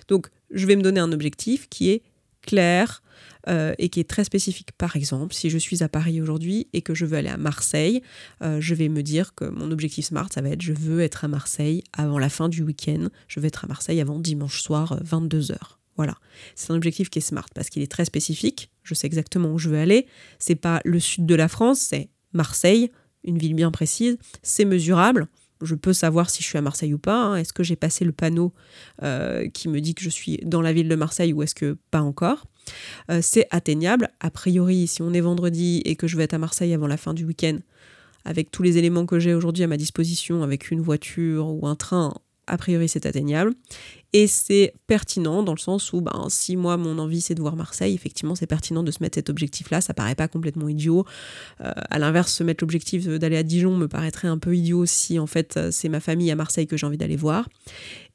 Donc 0.09 0.29
je 0.51 0.67
vais 0.67 0.77
me 0.77 0.83
donner 0.83 1.01
un 1.01 1.13
objectif 1.13 1.69
qui 1.69 1.91
est 1.91 2.03
clair 2.43 3.03
euh, 3.49 3.75
et 3.79 3.89
qui 3.89 4.01
est 4.01 4.09
très 4.09 4.25
spécifique. 4.25 4.73
Par 4.73 4.97
exemple, 4.97 5.35
si 5.35 5.51
je 5.51 5.59
suis 5.59 5.83
à 5.83 5.89
Paris 5.89 6.21
aujourd'hui 6.21 6.69
et 6.73 6.83
que 6.83 6.95
je 6.95 7.05
veux 7.05 7.17
aller 7.17 7.29
à 7.29 7.37
Marseille, 7.37 8.03
euh, 8.43 8.61
je 8.61 8.75
vais 8.75 8.89
me 8.89 9.03
dire 9.03 9.35
que 9.35 9.45
mon 9.45 9.71
objectif 9.71 10.07
SMART, 10.07 10.29
ça 10.33 10.41
va 10.41 10.51
être 10.51 10.63
je 10.63 10.73
veux 10.73 11.01
être 11.01 11.25
à 11.25 11.29
Marseille 11.29 11.83
avant 11.93 12.19
la 12.19 12.29
fin 12.29 12.49
du 12.49 12.63
week-end, 12.63 13.09
je 13.29 13.41
veux 13.41 13.47
être 13.47 13.65
à 13.65 13.69
Marseille 13.69 14.01
avant 14.01 14.19
dimanche 14.19 14.63
soir 14.63 14.99
22h. 15.03 15.59
Voilà, 15.97 16.17
c'est 16.55 16.73
un 16.73 16.77
objectif 16.77 17.09
qui 17.09 17.21
est 17.21 17.23
smart 17.23 17.47
parce 17.55 17.71
qu'il 17.71 17.83
est 17.83 17.91
très 17.91 18.05
spécifique. 18.05 18.71
Je 18.83 18.95
sais 18.95 19.07
exactement 19.07 19.53
où 19.53 19.59
je 19.59 19.69
veux 19.69 19.79
aller. 19.79 20.07
C'est 20.39 20.57
pas 20.57 20.81
le 20.85 20.99
sud 20.99 21.27
de 21.27 21.35
la 21.35 21.49
France, 21.49 21.81
c'est 21.81 22.09
Marseille, 22.33 22.91
une 23.23 23.39
ville 23.39 23.55
bien 23.55 23.71
précise. 23.71 24.19
C'est 24.43 24.65
mesurable. 24.65 25.29
Je 25.63 25.75
peux 25.75 25.93
savoir 25.93 26.31
si 26.31 26.43
je 26.43 26.49
suis 26.49 26.59
à 26.59 26.63
Marseille 26.63 26.93
ou 26.93 26.99
pas. 26.99 27.17
Hein. 27.17 27.37
Est-ce 27.37 27.53
que 27.53 27.63
j'ai 27.63 27.77
passé 27.77 28.05
le 28.05 28.13
panneau 28.13 28.53
euh, 29.03 29.49
qui 29.49 29.69
me 29.69 29.81
dit 29.81 29.95
que 29.95 30.03
je 30.03 30.11
suis 30.11 30.39
dans 30.39 30.61
la 30.61 30.73
ville 30.73 30.89
de 30.89 30.97
Marseille 30.97 31.33
ou 31.33 31.43
est-ce 31.43 31.55
que 31.55 31.79
pas 31.91 32.03
encore? 32.03 32.47
Euh, 33.11 33.21
C'est 33.23 33.47
atteignable. 33.51 34.11
A 34.21 34.31
priori, 34.31 34.87
si 34.87 35.01
on 35.01 35.13
est 35.15 35.21
vendredi 35.21 35.81
et 35.85 35.97
que 35.97 36.07
je 36.07 36.17
vais 36.17 36.25
être 36.25 36.35
à 36.35 36.39
Marseille 36.39 36.75
avant 36.75 36.89
la 36.89 36.97
fin 36.97 37.15
du 37.15 37.25
week-end, 37.25 37.59
avec 38.25 38.51
tous 38.51 38.63
les 38.63 38.79
éléments 38.79 39.07
que 39.07 39.19
j'ai 39.19 39.33
aujourd'hui 39.33 39.65
à 39.65 39.67
ma 39.67 39.77
disposition, 39.77 40.43
avec 40.43 40.71
une 40.71 40.81
voiture 40.81 41.47
ou 41.47 41.67
un 41.67 41.77
train, 41.77 42.15
a 42.47 42.57
priori 42.57 42.89
c'est 42.89 43.07
atteignable. 43.07 43.55
Et 44.13 44.29
c'est 44.29 44.75
pertinent 44.87 45.43
dans 45.43 45.55
le 45.55 45.59
sens 45.59 45.93
où 45.93 46.01
ben, 46.01 46.27
si 46.29 46.57
moi 46.57 46.77
mon 46.77 46.99
envie 46.99 47.21
c'est 47.21 47.35
de 47.35 47.41
voir 47.41 47.57
Marseille, 47.57 47.95
effectivement 47.95 48.35
c'est 48.35 48.47
pertinent 48.47 48.83
de 48.83 48.91
se 48.91 48.99
mettre 49.03 49.17
cet 49.17 49.29
objectif-là, 49.29 49.81
ça 49.81 49.93
paraît 49.93 50.15
pas 50.15 50.29
complètement 50.29 50.69
idiot. 50.69 51.05
Euh, 51.61 51.73
à 51.91 51.99
l'inverse, 51.99 52.33
se 52.33 52.45
mettre 52.45 52.63
l'objectif 52.63 53.07
d'aller 53.09 53.37
à 53.37 53.43
Dijon 53.43 53.77
me 53.77 53.89
paraîtrait 53.89 54.29
un 54.29 54.39
peu 54.39 54.57
idiot 54.57 54.87
si 54.87 55.19
en 55.19 55.27
fait 55.27 55.59
c'est 55.71 55.89
ma 55.89 56.01
famille 56.01 56.31
à 56.31 56.37
Marseille 56.37 56.67
que 56.67 56.77
j'ai 56.77 56.87
envie 56.87 56.99
d'aller 56.99 57.17
voir. 57.17 57.49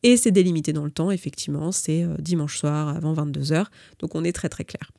Et 0.03 0.15
c'est 0.15 0.31
délimité 0.31 0.71
dans 0.71 0.86
le 0.86 0.91
temps, 0.91 1.12
effectivement, 1.12 1.74
c'est 1.74 2.03
euh, 2.03 2.15
dimanche 2.19 2.57
soir 2.57 2.89
avant 2.89 3.13
22h, 3.13 3.65
donc 4.00 4.15
on 4.15 4.24
est 4.24 4.31
très 4.31 4.48
très 4.48 4.63
clair. 4.63 4.89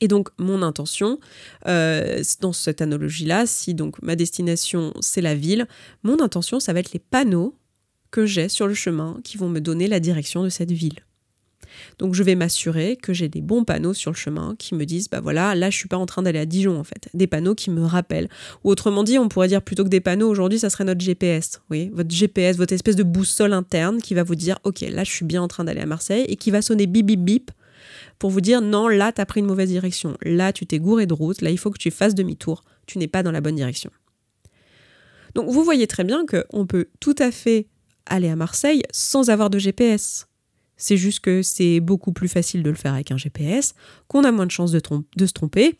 Et 0.00 0.08
donc 0.08 0.28
mon 0.38 0.62
intention, 0.62 1.18
euh, 1.66 2.22
dans 2.40 2.52
cette 2.52 2.80
analogie-là, 2.80 3.46
si 3.46 3.74
donc 3.74 4.00
ma 4.02 4.16
destination 4.16 4.92
c'est 5.00 5.20
la 5.20 5.34
ville, 5.34 5.66
mon 6.02 6.20
intention 6.20 6.60
ça 6.60 6.72
va 6.72 6.80
être 6.80 6.92
les 6.92 6.98
panneaux 6.98 7.54
que 8.10 8.26
j'ai 8.26 8.48
sur 8.48 8.66
le 8.66 8.74
chemin 8.74 9.20
qui 9.24 9.36
vont 9.36 9.48
me 9.48 9.60
donner 9.60 9.88
la 9.88 10.00
direction 10.00 10.42
de 10.42 10.48
cette 10.48 10.72
ville. 10.72 11.00
Donc 11.98 12.14
je 12.14 12.22
vais 12.22 12.34
m'assurer 12.34 12.96
que 12.96 13.12
j'ai 13.12 13.28
des 13.28 13.40
bons 13.40 13.64
panneaux 13.64 13.94
sur 13.94 14.10
le 14.10 14.16
chemin 14.16 14.54
qui 14.58 14.74
me 14.74 14.84
disent 14.84 15.08
bah 15.08 15.20
voilà, 15.20 15.54
là 15.54 15.70
je 15.70 15.76
suis 15.76 15.88
pas 15.88 15.96
en 15.96 16.06
train 16.06 16.22
d'aller 16.22 16.38
à 16.38 16.46
Dijon 16.46 16.78
en 16.78 16.84
fait, 16.84 17.08
des 17.14 17.26
panneaux 17.26 17.54
qui 17.54 17.70
me 17.70 17.84
rappellent. 17.84 18.28
Ou 18.64 18.70
autrement 18.70 19.04
dit, 19.04 19.18
on 19.18 19.28
pourrait 19.28 19.48
dire 19.48 19.62
plutôt 19.62 19.84
que 19.84 19.88
des 19.88 20.00
panneaux 20.00 20.28
aujourd'hui, 20.28 20.58
ça 20.58 20.70
serait 20.70 20.84
notre 20.84 21.00
GPS. 21.00 21.60
Oui, 21.70 21.90
votre 21.92 22.10
GPS, 22.10 22.56
votre 22.56 22.72
espèce 22.72 22.96
de 22.96 23.02
boussole 23.02 23.52
interne 23.52 24.00
qui 24.00 24.14
va 24.14 24.22
vous 24.22 24.34
dire 24.34 24.58
OK, 24.64 24.80
là 24.80 25.04
je 25.04 25.10
suis 25.10 25.24
bien 25.24 25.42
en 25.42 25.48
train 25.48 25.64
d'aller 25.64 25.80
à 25.80 25.86
Marseille 25.86 26.24
et 26.28 26.36
qui 26.36 26.50
va 26.50 26.62
sonner 26.62 26.86
bip 26.86 27.06
bip 27.06 27.20
bip 27.20 27.50
pour 28.18 28.30
vous 28.30 28.40
dire 28.40 28.60
non, 28.62 28.88
là 28.88 29.12
tu 29.12 29.20
as 29.20 29.26
pris 29.26 29.40
une 29.40 29.46
mauvaise 29.46 29.68
direction. 29.68 30.16
Là 30.22 30.52
tu 30.52 30.66
t'es 30.66 30.78
gouré 30.78 31.06
de 31.06 31.14
route, 31.14 31.40
là 31.42 31.50
il 31.50 31.58
faut 31.58 31.70
que 31.70 31.78
tu 31.78 31.90
fasses 31.90 32.14
demi-tour. 32.14 32.62
Tu 32.86 32.98
n'es 32.98 33.08
pas 33.08 33.22
dans 33.22 33.32
la 33.32 33.40
bonne 33.40 33.56
direction. 33.56 33.90
Donc 35.34 35.50
vous 35.50 35.64
voyez 35.64 35.86
très 35.86 36.04
bien 36.04 36.24
qu'on 36.24 36.66
peut 36.66 36.86
tout 36.98 37.14
à 37.18 37.30
fait 37.30 37.66
aller 38.06 38.28
à 38.28 38.36
Marseille 38.36 38.82
sans 38.90 39.30
avoir 39.30 39.50
de 39.50 39.58
GPS. 39.58 40.26
C'est 40.76 40.96
juste 40.96 41.20
que 41.20 41.42
c'est 41.42 41.80
beaucoup 41.80 42.12
plus 42.12 42.28
facile 42.28 42.62
de 42.62 42.68
le 42.68 42.76
faire 42.76 42.92
avec 42.92 43.10
un 43.10 43.16
GPS, 43.16 43.74
qu'on 44.08 44.24
a 44.24 44.32
moins 44.32 44.44
de 44.44 44.50
chances 44.50 44.72
de, 44.72 44.80
se 45.26 45.32
tromper, 45.32 45.78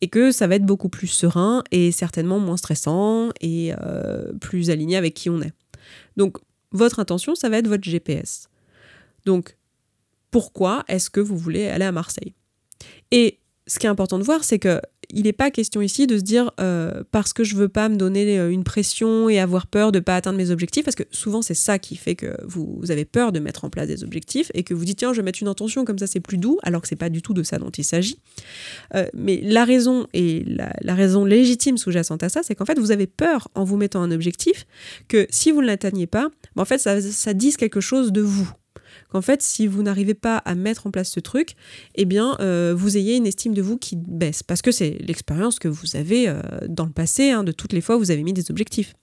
et 0.00 0.08
que 0.08 0.32
ça 0.32 0.48
va 0.48 0.56
être 0.56 0.66
beaucoup 0.66 0.88
plus 0.88 1.06
serein 1.06 1.62
et 1.70 1.92
certainement 1.92 2.40
moins 2.40 2.56
stressant 2.56 3.30
et 3.40 3.72
euh, 3.80 4.32
plus 4.40 4.70
aligné 4.70 4.96
avec 4.96 5.14
qui 5.14 5.30
on 5.30 5.40
est. 5.40 5.52
Donc, 6.16 6.38
votre 6.72 6.98
intention, 6.98 7.34
ça 7.34 7.48
va 7.48 7.58
être 7.58 7.68
votre 7.68 7.84
GPS. 7.84 8.48
Donc, 9.26 9.56
pourquoi 10.32 10.84
est-ce 10.88 11.10
que 11.10 11.20
vous 11.20 11.36
voulez 11.36 11.68
aller 11.68 11.84
à 11.84 11.92
Marseille? 11.92 12.34
Et 13.12 13.38
ce 13.68 13.78
qui 13.78 13.86
est 13.86 13.90
important 13.90 14.18
de 14.18 14.24
voir, 14.24 14.42
c'est 14.42 14.58
que 14.58 14.80
il 15.12 15.24
n'est 15.24 15.32
pas 15.32 15.50
question 15.50 15.80
ici 15.82 16.06
de 16.06 16.16
se 16.16 16.22
dire 16.22 16.50
euh, 16.60 17.02
parce 17.10 17.32
que 17.32 17.44
je 17.44 17.54
veux 17.54 17.68
pas 17.68 17.88
me 17.88 17.96
donner 17.96 18.38
euh, 18.38 18.50
une 18.50 18.64
pression 18.64 19.28
et 19.28 19.38
avoir 19.38 19.66
peur 19.66 19.92
de 19.92 20.00
pas 20.00 20.16
atteindre 20.16 20.38
mes 20.38 20.50
objectifs, 20.50 20.84
parce 20.84 20.96
que 20.96 21.04
souvent 21.10 21.42
c'est 21.42 21.54
ça 21.54 21.78
qui 21.78 21.96
fait 21.96 22.14
que 22.14 22.34
vous, 22.44 22.80
avez 22.90 23.04
peur 23.04 23.32
de 23.32 23.38
mettre 23.38 23.64
en 23.64 23.70
place 23.70 23.86
des 23.86 24.02
objectifs 24.04 24.50
et 24.54 24.62
que 24.62 24.74
vous 24.74 24.84
dites 24.84 24.98
tiens 24.98 25.12
je 25.12 25.18
vais 25.18 25.24
mettre 25.24 25.42
une 25.42 25.48
intention 25.48 25.84
comme 25.84 25.98
ça 25.98 26.06
c'est 26.06 26.20
plus 26.20 26.38
doux, 26.38 26.58
alors 26.62 26.82
que 26.82 26.88
c'est 26.88 26.96
pas 26.96 27.10
du 27.10 27.22
tout 27.22 27.34
de 27.34 27.42
ça 27.42 27.58
dont 27.58 27.70
il 27.70 27.84
s'agit. 27.84 28.18
Euh, 28.94 29.06
mais 29.14 29.40
la 29.42 29.64
raison 29.64 30.06
et 30.12 30.44
la, 30.46 30.94
raison 30.94 31.24
légitime 31.24 31.78
sous-jacente 31.78 32.22
à 32.22 32.28
ça, 32.28 32.42
c'est 32.42 32.54
qu'en 32.54 32.64
fait 32.64 32.78
vous 32.78 32.90
avez 32.90 33.06
peur 33.06 33.48
en 33.54 33.64
vous 33.64 33.76
mettant 33.76 34.02
un 34.02 34.10
objectif 34.10 34.66
que 35.08 35.26
si 35.30 35.50
vous 35.50 35.60
ne 35.60 35.66
l'atteignez 35.66 36.06
pas, 36.06 36.28
ben, 36.56 36.62
en 36.62 36.66
fait 36.66 36.78
ça, 36.78 37.00
ça 37.00 37.34
dise 37.34 37.56
quelque 37.56 37.80
chose 37.80 38.12
de 38.12 38.20
vous 38.20 38.50
qu'en 39.12 39.22
fait, 39.22 39.42
si 39.42 39.66
vous 39.66 39.82
n'arrivez 39.82 40.14
pas 40.14 40.38
à 40.38 40.54
mettre 40.54 40.86
en 40.86 40.90
place 40.90 41.10
ce 41.10 41.20
truc, 41.20 41.54
eh 41.94 42.06
bien, 42.06 42.36
euh, 42.40 42.74
vous 42.76 42.96
ayez 42.96 43.16
une 43.16 43.26
estime 43.26 43.54
de 43.54 43.62
vous 43.62 43.76
qui 43.76 43.96
baisse. 43.96 44.42
Parce 44.42 44.62
que 44.62 44.72
c'est 44.72 44.96
l'expérience 45.00 45.58
que 45.58 45.68
vous 45.68 45.96
avez 45.96 46.28
euh, 46.28 46.40
dans 46.66 46.86
le 46.86 46.92
passé, 46.92 47.30
hein, 47.30 47.44
de 47.44 47.52
toutes 47.52 47.74
les 47.74 47.82
fois 47.82 47.96
où 47.96 47.98
vous 47.98 48.10
avez 48.10 48.22
mis 48.22 48.32
des 48.32 48.50
objectifs. 48.50 48.94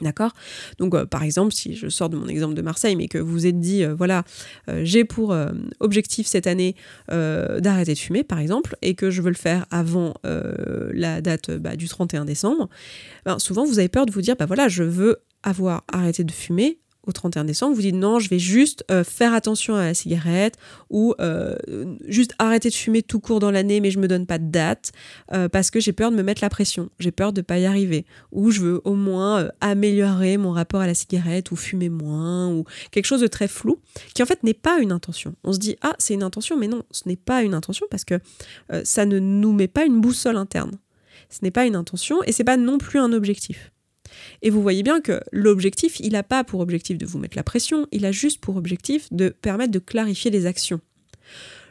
D'accord? 0.00 0.32
Donc, 0.78 0.94
euh, 0.94 1.04
par 1.04 1.22
exemple, 1.22 1.52
si 1.52 1.76
je 1.76 1.88
sors 1.88 2.08
de 2.08 2.16
mon 2.16 2.26
exemple 2.26 2.54
de 2.54 2.62
Marseille, 2.62 2.96
mais 2.96 3.08
que 3.08 3.18
vous 3.18 3.46
êtes 3.46 3.60
dit, 3.60 3.84
voilà, 3.84 4.24
j'ai 4.82 5.04
pour 5.04 5.36
objectif 5.80 6.26
cette 6.26 6.46
année 6.46 6.74
d'arrêter 7.08 7.92
de 7.92 7.98
fumer, 7.98 8.24
par 8.24 8.38
exemple, 8.38 8.76
et 8.80 8.94
que 8.94 9.10
je 9.10 9.20
veux 9.20 9.30
le 9.30 9.36
faire 9.36 9.66
avant 9.70 10.14
la 10.24 11.20
date 11.20 11.50
bah, 11.50 11.76
du 11.76 11.88
31 11.88 12.24
décembre, 12.24 12.68
ben, 13.26 13.38
souvent 13.38 13.64
vous 13.64 13.78
avez 13.78 13.88
peur 13.88 14.06
de 14.06 14.12
vous 14.12 14.22
dire, 14.22 14.34
bah 14.36 14.46
voilà, 14.46 14.68
je 14.68 14.82
veux 14.82 15.18
avoir 15.42 15.84
arrêté 15.92 16.24
de 16.24 16.32
fumer 16.32 16.78
au 17.06 17.12
31 17.12 17.44
décembre, 17.44 17.74
vous 17.74 17.82
dites 17.82 17.94
non, 17.94 18.18
je 18.20 18.28
vais 18.28 18.38
juste 18.38 18.84
euh, 18.90 19.02
faire 19.02 19.34
attention 19.34 19.74
à 19.74 19.84
la 19.84 19.94
cigarette 19.94 20.56
ou 20.88 21.14
euh, 21.20 21.56
juste 22.06 22.34
arrêter 22.38 22.68
de 22.68 22.74
fumer 22.74 23.02
tout 23.02 23.18
court 23.18 23.40
dans 23.40 23.50
l'année, 23.50 23.80
mais 23.80 23.90
je 23.90 23.98
me 23.98 24.06
donne 24.06 24.26
pas 24.26 24.38
de 24.38 24.50
date 24.50 24.92
euh, 25.32 25.48
parce 25.48 25.70
que 25.70 25.80
j'ai 25.80 25.92
peur 25.92 26.10
de 26.10 26.16
me 26.16 26.22
mettre 26.22 26.42
la 26.42 26.48
pression, 26.48 26.90
j'ai 27.00 27.10
peur 27.10 27.32
de 27.32 27.40
pas 27.40 27.58
y 27.58 27.66
arriver, 27.66 28.06
ou 28.30 28.50
je 28.50 28.60
veux 28.60 28.80
au 28.84 28.94
moins 28.94 29.48
améliorer 29.60 30.36
mon 30.36 30.52
rapport 30.52 30.80
à 30.80 30.86
la 30.86 30.94
cigarette 30.94 31.50
ou 31.50 31.56
fumer 31.56 31.88
moins 31.88 32.52
ou 32.52 32.64
quelque 32.90 33.06
chose 33.06 33.20
de 33.20 33.26
très 33.26 33.48
flou 33.48 33.78
qui 34.14 34.22
en 34.22 34.26
fait 34.26 34.42
n'est 34.44 34.54
pas 34.54 34.78
une 34.78 34.92
intention. 34.92 35.34
On 35.42 35.52
se 35.52 35.58
dit 35.58 35.76
ah 35.82 35.94
c'est 35.98 36.14
une 36.14 36.22
intention, 36.22 36.56
mais 36.56 36.68
non, 36.68 36.84
ce 36.92 37.08
n'est 37.08 37.16
pas 37.16 37.42
une 37.42 37.54
intention 37.54 37.86
parce 37.90 38.04
que 38.04 38.20
ça 38.84 39.06
ne 39.06 39.18
nous 39.18 39.52
met 39.52 39.68
pas 39.68 39.84
une 39.84 40.00
boussole 40.00 40.36
interne. 40.36 40.78
Ce 41.30 41.38
n'est 41.42 41.50
pas 41.50 41.64
une 41.66 41.76
intention 41.76 42.22
et 42.24 42.32
c'est 42.32 42.44
pas 42.44 42.56
non 42.56 42.78
plus 42.78 42.98
un 42.98 43.12
objectif. 43.12 43.72
Et 44.42 44.50
vous 44.50 44.62
voyez 44.62 44.82
bien 44.82 45.00
que 45.00 45.20
l'objectif, 45.32 45.98
il 46.00 46.12
n'a 46.12 46.22
pas 46.22 46.44
pour 46.44 46.60
objectif 46.60 46.98
de 46.98 47.06
vous 47.06 47.18
mettre 47.18 47.36
la 47.36 47.42
pression, 47.42 47.86
il 47.92 48.04
a 48.04 48.12
juste 48.12 48.40
pour 48.40 48.56
objectif 48.56 49.08
de 49.12 49.28
permettre 49.28 49.72
de 49.72 49.78
clarifier 49.78 50.30
les 50.30 50.46
actions. 50.46 50.80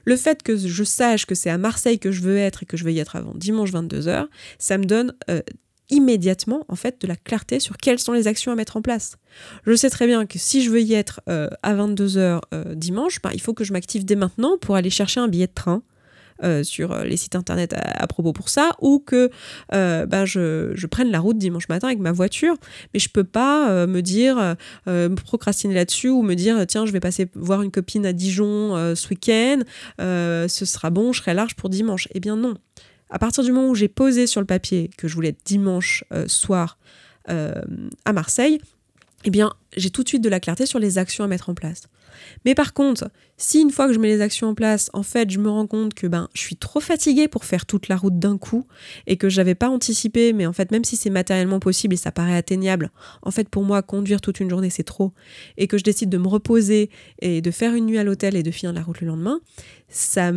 Le 0.06 0.16
fait 0.16 0.42
que 0.42 0.58
je 0.58 0.84
sache 0.84 1.26
que 1.26 1.36
c'est 1.36 1.50
à 1.50 1.58
Marseille 1.58 2.00
que 2.00 2.12
je 2.12 2.22
veux 2.22 2.38
être 2.38 2.64
et 2.64 2.66
que 2.66 2.78
je 2.78 2.84
vais 2.84 2.94
y 2.94 3.00
être 3.00 3.16
avant 3.16 3.34
dimanche 3.36 3.72
22h, 3.72 4.28
ça 4.58 4.78
me 4.78 4.86
donne 4.86 5.14
euh, 5.30 5.42
immédiatement 5.92 6.66
en 6.70 6.76
fait 6.76 7.00
de 7.02 7.08
la 7.08 7.16
clarté 7.16 7.60
sur 7.60 7.78
quelles 7.78 8.00
sont 8.00 8.14
les 8.14 8.28
actions 8.28 8.52
à 8.52 8.56
mettre 8.56 8.78
en 8.78 8.82
place. 8.82 9.18
Je 9.68 9.76
sais 9.76 9.90
très 9.90 10.08
bien 10.08 10.26
que 10.26 10.40
si 10.40 10.64
je 10.64 10.72
veux 10.72 10.82
y 10.82 10.94
être 10.94 11.22
euh, 11.30 11.50
à 11.62 11.76
22h 11.76 12.42
euh, 12.54 12.76
dimanche, 12.76 13.22
ben, 13.22 13.32
il 13.34 13.42
faut 13.42 13.54
que 13.54 13.64
je 13.64 13.74
m'active 13.74 14.06
dès 14.06 14.16
maintenant 14.16 14.58
pour 14.58 14.76
aller 14.76 14.90
chercher 14.90 15.20
un 15.20 15.28
billet 15.28 15.48
de 15.48 15.54
train 15.54 15.84
euh, 16.44 16.64
sur 16.64 16.92
euh, 16.92 17.04
les 17.04 17.18
sites 17.18 17.36
internet 17.36 17.74
à, 17.76 18.08
propos 18.08 18.34
pour 18.34 18.50
ça, 18.50 18.72
ou 18.80 19.00
que 19.00 19.30
euh, 19.74 20.06
ben 20.06 20.26
je, 20.26 20.72
je, 20.74 20.88
prenne 20.88 21.12
la 21.12 21.20
route 21.20 21.38
dimanche 21.38 21.70
matin 21.70 21.88
avec 21.88 22.00
ma 22.00 22.12
voiture, 22.12 22.56
mais 22.94 23.00
je 23.00 23.10
peux 23.10 23.24
pas 23.24 23.86
me 23.88 24.02
dire, 24.02 24.56
me 24.88 25.16
procrastiner 25.16 25.74
là-dessus, 25.74 26.10
ou 26.10 26.22
me 26.22 26.36
dire, 26.36 26.66
tiens, 26.68 26.86
je 26.86 26.92
vais 26.92 27.00
passer 27.00 27.28
voir 27.36 27.62
une 27.62 27.72
copine 27.72 28.06
à 28.06 28.14
Dijon 28.14 28.96
ce 28.96 29.10
week-end, 29.10 29.60
ce 30.00 30.66
sera 30.66 30.90
bon, 30.90 31.14
je 31.14 31.22
serai 31.22 31.34
large 31.34 31.56
pour 31.56 31.70
dimanche. 31.70 32.08
Eh 32.14 32.20
bien 32.20 32.36
non. 32.36 32.56
À 33.10 33.20
partir 33.20 33.44
du 33.44 33.52
moment 33.52 33.70
où 33.70 33.76
j'ai 33.76 33.88
posé 33.88 34.28
sur 34.28 34.42
le 34.42 34.48
papier 34.48 34.90
que 34.98 35.08
je 35.08 35.16
voulais 35.16 35.30
être 35.30 35.46
dimanche 35.46 36.04
soir 36.28 36.78
à 37.28 38.14
Marseille, 38.14 38.60
eh 39.24 39.30
bien, 39.30 39.54
j'ai 39.78 39.90
tout 39.90 40.04
de 40.04 40.10
suite 40.10 40.24
de 40.24 40.30
la 40.30 40.40
clarté 40.40 40.66
sur 40.66 40.80
les 40.80 40.98
actions 40.98 41.24
à 41.24 41.28
mettre 41.28 41.50
en 41.50 41.54
place. 41.54 41.84
Mais 42.46 42.56
par 42.56 42.74
contre, 42.74 43.10
si 43.38 43.62
une 43.62 43.72
fois 43.72 43.88
que 43.88 43.94
je 43.94 44.00
mets 44.00 44.08
les 44.08 44.22
actions 44.22 44.50
en 44.50 44.54
place, 44.54 44.90
en 44.94 45.04
fait, 45.04 45.30
je 45.30 45.40
me 45.40 45.50
rends 45.50 45.68
compte 45.68 45.94
que 45.94 46.08
ben, 46.08 46.30
je 46.34 46.42
suis 46.42 46.56
trop 46.56 46.80
fatiguée 46.80 47.28
pour 47.28 47.46
faire 47.46 47.66
toute 47.66 47.88
la 47.88 47.96
route 47.96 48.20
d'un 48.20 48.38
coup 48.38 48.68
et 49.08 49.18
que 49.18 49.30
j'avais 49.30 49.56
pas 49.56 49.70
anticipé, 49.70 50.34
mais 50.34 50.46
en 50.46 50.54
fait, 50.54 50.72
même 50.72 50.84
si 50.84 50.96
c'est 50.96 51.10
matériellement 51.10 51.60
possible 51.60 51.94
et 51.94 51.98
ça 51.98 52.12
paraît 52.12 52.36
atteignable, 52.36 52.92
en 53.24 53.32
fait, 53.32 53.50
pour 53.50 53.64
moi, 53.64 53.82
conduire 53.82 54.22
toute 54.22 54.40
une 54.40 54.50
journée, 54.50 54.70
c'est 54.70 54.84
trop, 54.84 55.14
et 55.58 55.68
que 55.68 55.78
je 55.78 55.84
décide 55.84 56.10
de 56.10 56.18
me 56.18 56.28
reposer 56.28 56.90
et 57.22 57.42
de 57.42 57.52
faire 57.52 57.74
une 57.74 57.86
nuit 57.86 57.98
à 57.98 58.04
l'hôtel 58.04 58.36
et 58.36 58.44
de 58.44 58.52
finir 58.52 58.74
la 58.74 58.82
route 58.82 59.02
le 59.02 59.08
lendemain, 59.08 59.40
ça, 59.90 60.32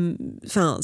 enfin, 0.44 0.78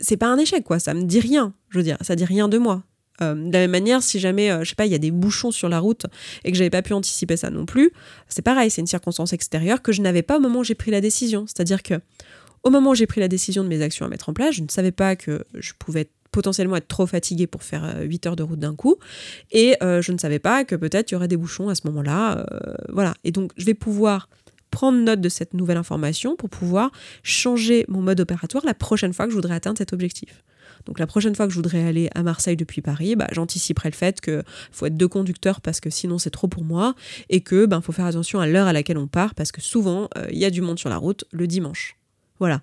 c'est 0.00 0.16
pas 0.16 0.28
un 0.28 0.38
échec, 0.38 0.64
quoi. 0.64 0.78
Ça 0.78 0.94
me 0.94 1.04
dit 1.04 1.20
rien. 1.20 1.54
Je 1.70 1.78
veux 1.78 1.84
dire, 1.84 1.96
ça 2.02 2.16
dit 2.16 2.24
rien 2.24 2.48
de 2.48 2.58
moi. 2.58 2.84
Euh, 3.22 3.34
de 3.34 3.52
la 3.52 3.60
même 3.60 3.70
manière, 3.70 4.02
si 4.02 4.18
jamais, 4.18 4.50
euh, 4.50 4.64
je 4.64 4.70
sais 4.70 4.74
pas, 4.74 4.86
il 4.86 4.92
y 4.92 4.94
a 4.94 4.98
des 4.98 5.10
bouchons 5.10 5.50
sur 5.50 5.68
la 5.68 5.78
route 5.78 6.06
et 6.44 6.52
que 6.52 6.58
j'avais 6.58 6.70
pas 6.70 6.82
pu 6.82 6.92
anticiper 6.92 7.36
ça 7.36 7.50
non 7.50 7.66
plus, 7.66 7.92
c'est 8.28 8.42
pareil, 8.42 8.70
c'est 8.70 8.80
une 8.80 8.86
circonstance 8.86 9.32
extérieure 9.32 9.82
que 9.82 9.92
je 9.92 10.02
n'avais 10.02 10.22
pas 10.22 10.36
au 10.36 10.40
moment 10.40 10.60
où 10.60 10.64
j'ai 10.64 10.74
pris 10.74 10.90
la 10.90 11.00
décision. 11.00 11.46
C'est-à-dire 11.46 11.82
que 11.82 11.94
Au 12.64 12.70
moment 12.70 12.90
où 12.90 12.94
j'ai 12.94 13.06
pris 13.06 13.20
la 13.20 13.26
décision 13.26 13.64
de 13.64 13.68
mes 13.68 13.82
actions 13.82 14.06
à 14.06 14.08
mettre 14.08 14.28
en 14.28 14.34
place, 14.34 14.54
je 14.54 14.62
ne 14.62 14.68
savais 14.68 14.92
pas 14.92 15.16
que 15.16 15.44
je 15.54 15.72
pouvais 15.78 16.08
potentiellement 16.30 16.76
être 16.76 16.86
trop 16.86 17.06
fatigué 17.06 17.48
pour 17.48 17.64
faire 17.64 17.96
8 18.00 18.26
heures 18.26 18.36
de 18.36 18.44
route 18.44 18.60
d'un 18.60 18.76
coup. 18.76 18.98
Et 19.50 19.74
je 19.80 20.12
ne 20.12 20.18
savais 20.18 20.38
pas 20.38 20.64
que 20.64 20.76
peut-être 20.76 21.10
il 21.10 21.14
y 21.14 21.16
aurait 21.16 21.26
des 21.26 21.36
bouchons 21.36 21.68
à 21.68 21.74
ce 21.74 21.88
moment-là. 21.88 22.46
voilà. 22.88 23.14
Et 23.24 23.32
donc, 23.32 23.50
je 23.56 23.64
vais 23.64 23.74
pouvoir 23.74 24.28
prendre 24.70 24.98
note 24.98 25.20
de 25.20 25.28
cette 25.28 25.54
nouvelle 25.54 25.76
information 25.76 26.34
pour 26.34 26.50
pouvoir 26.50 26.90
changer 27.22 27.84
mon 27.86 28.00
mode 28.00 28.20
opératoire 28.20 28.64
la 28.64 28.74
prochaine 28.74 29.12
fois 29.12 29.26
que 29.26 29.30
je 29.30 29.36
voudrais 29.36 29.54
atteindre 29.54 29.78
cet 29.78 29.92
objectif. 29.92 30.42
Donc 30.86 30.98
la 30.98 31.06
prochaine 31.06 31.34
fois 31.34 31.46
que 31.46 31.52
je 31.52 31.56
voudrais 31.56 31.84
aller 31.84 32.10
à 32.14 32.22
Marseille 32.22 32.56
depuis 32.56 32.82
Paris, 32.82 33.16
bah, 33.16 33.28
j'anticiperai 33.32 33.90
le 33.90 33.94
fait 33.94 34.20
qu'il 34.20 34.42
faut 34.70 34.86
être 34.86 34.96
deux 34.96 35.08
conducteurs 35.08 35.60
parce 35.60 35.80
que 35.80 35.90
sinon 35.90 36.18
c'est 36.18 36.30
trop 36.30 36.48
pour 36.48 36.64
moi 36.64 36.94
et 37.28 37.40
que 37.40 37.66
ben 37.66 37.80
faut 37.80 37.92
faire 37.92 38.06
attention 38.06 38.40
à 38.40 38.46
l'heure 38.46 38.66
à 38.66 38.72
laquelle 38.72 38.98
on 38.98 39.06
part 39.06 39.34
parce 39.34 39.52
que 39.52 39.60
souvent 39.60 40.08
euh, 40.16 40.26
il 40.30 40.38
y 40.38 40.44
a 40.44 40.50
du 40.50 40.60
monde 40.60 40.78
sur 40.78 40.88
la 40.88 40.96
route 40.96 41.24
le 41.32 41.46
dimanche. 41.46 41.96
Voilà. 42.38 42.60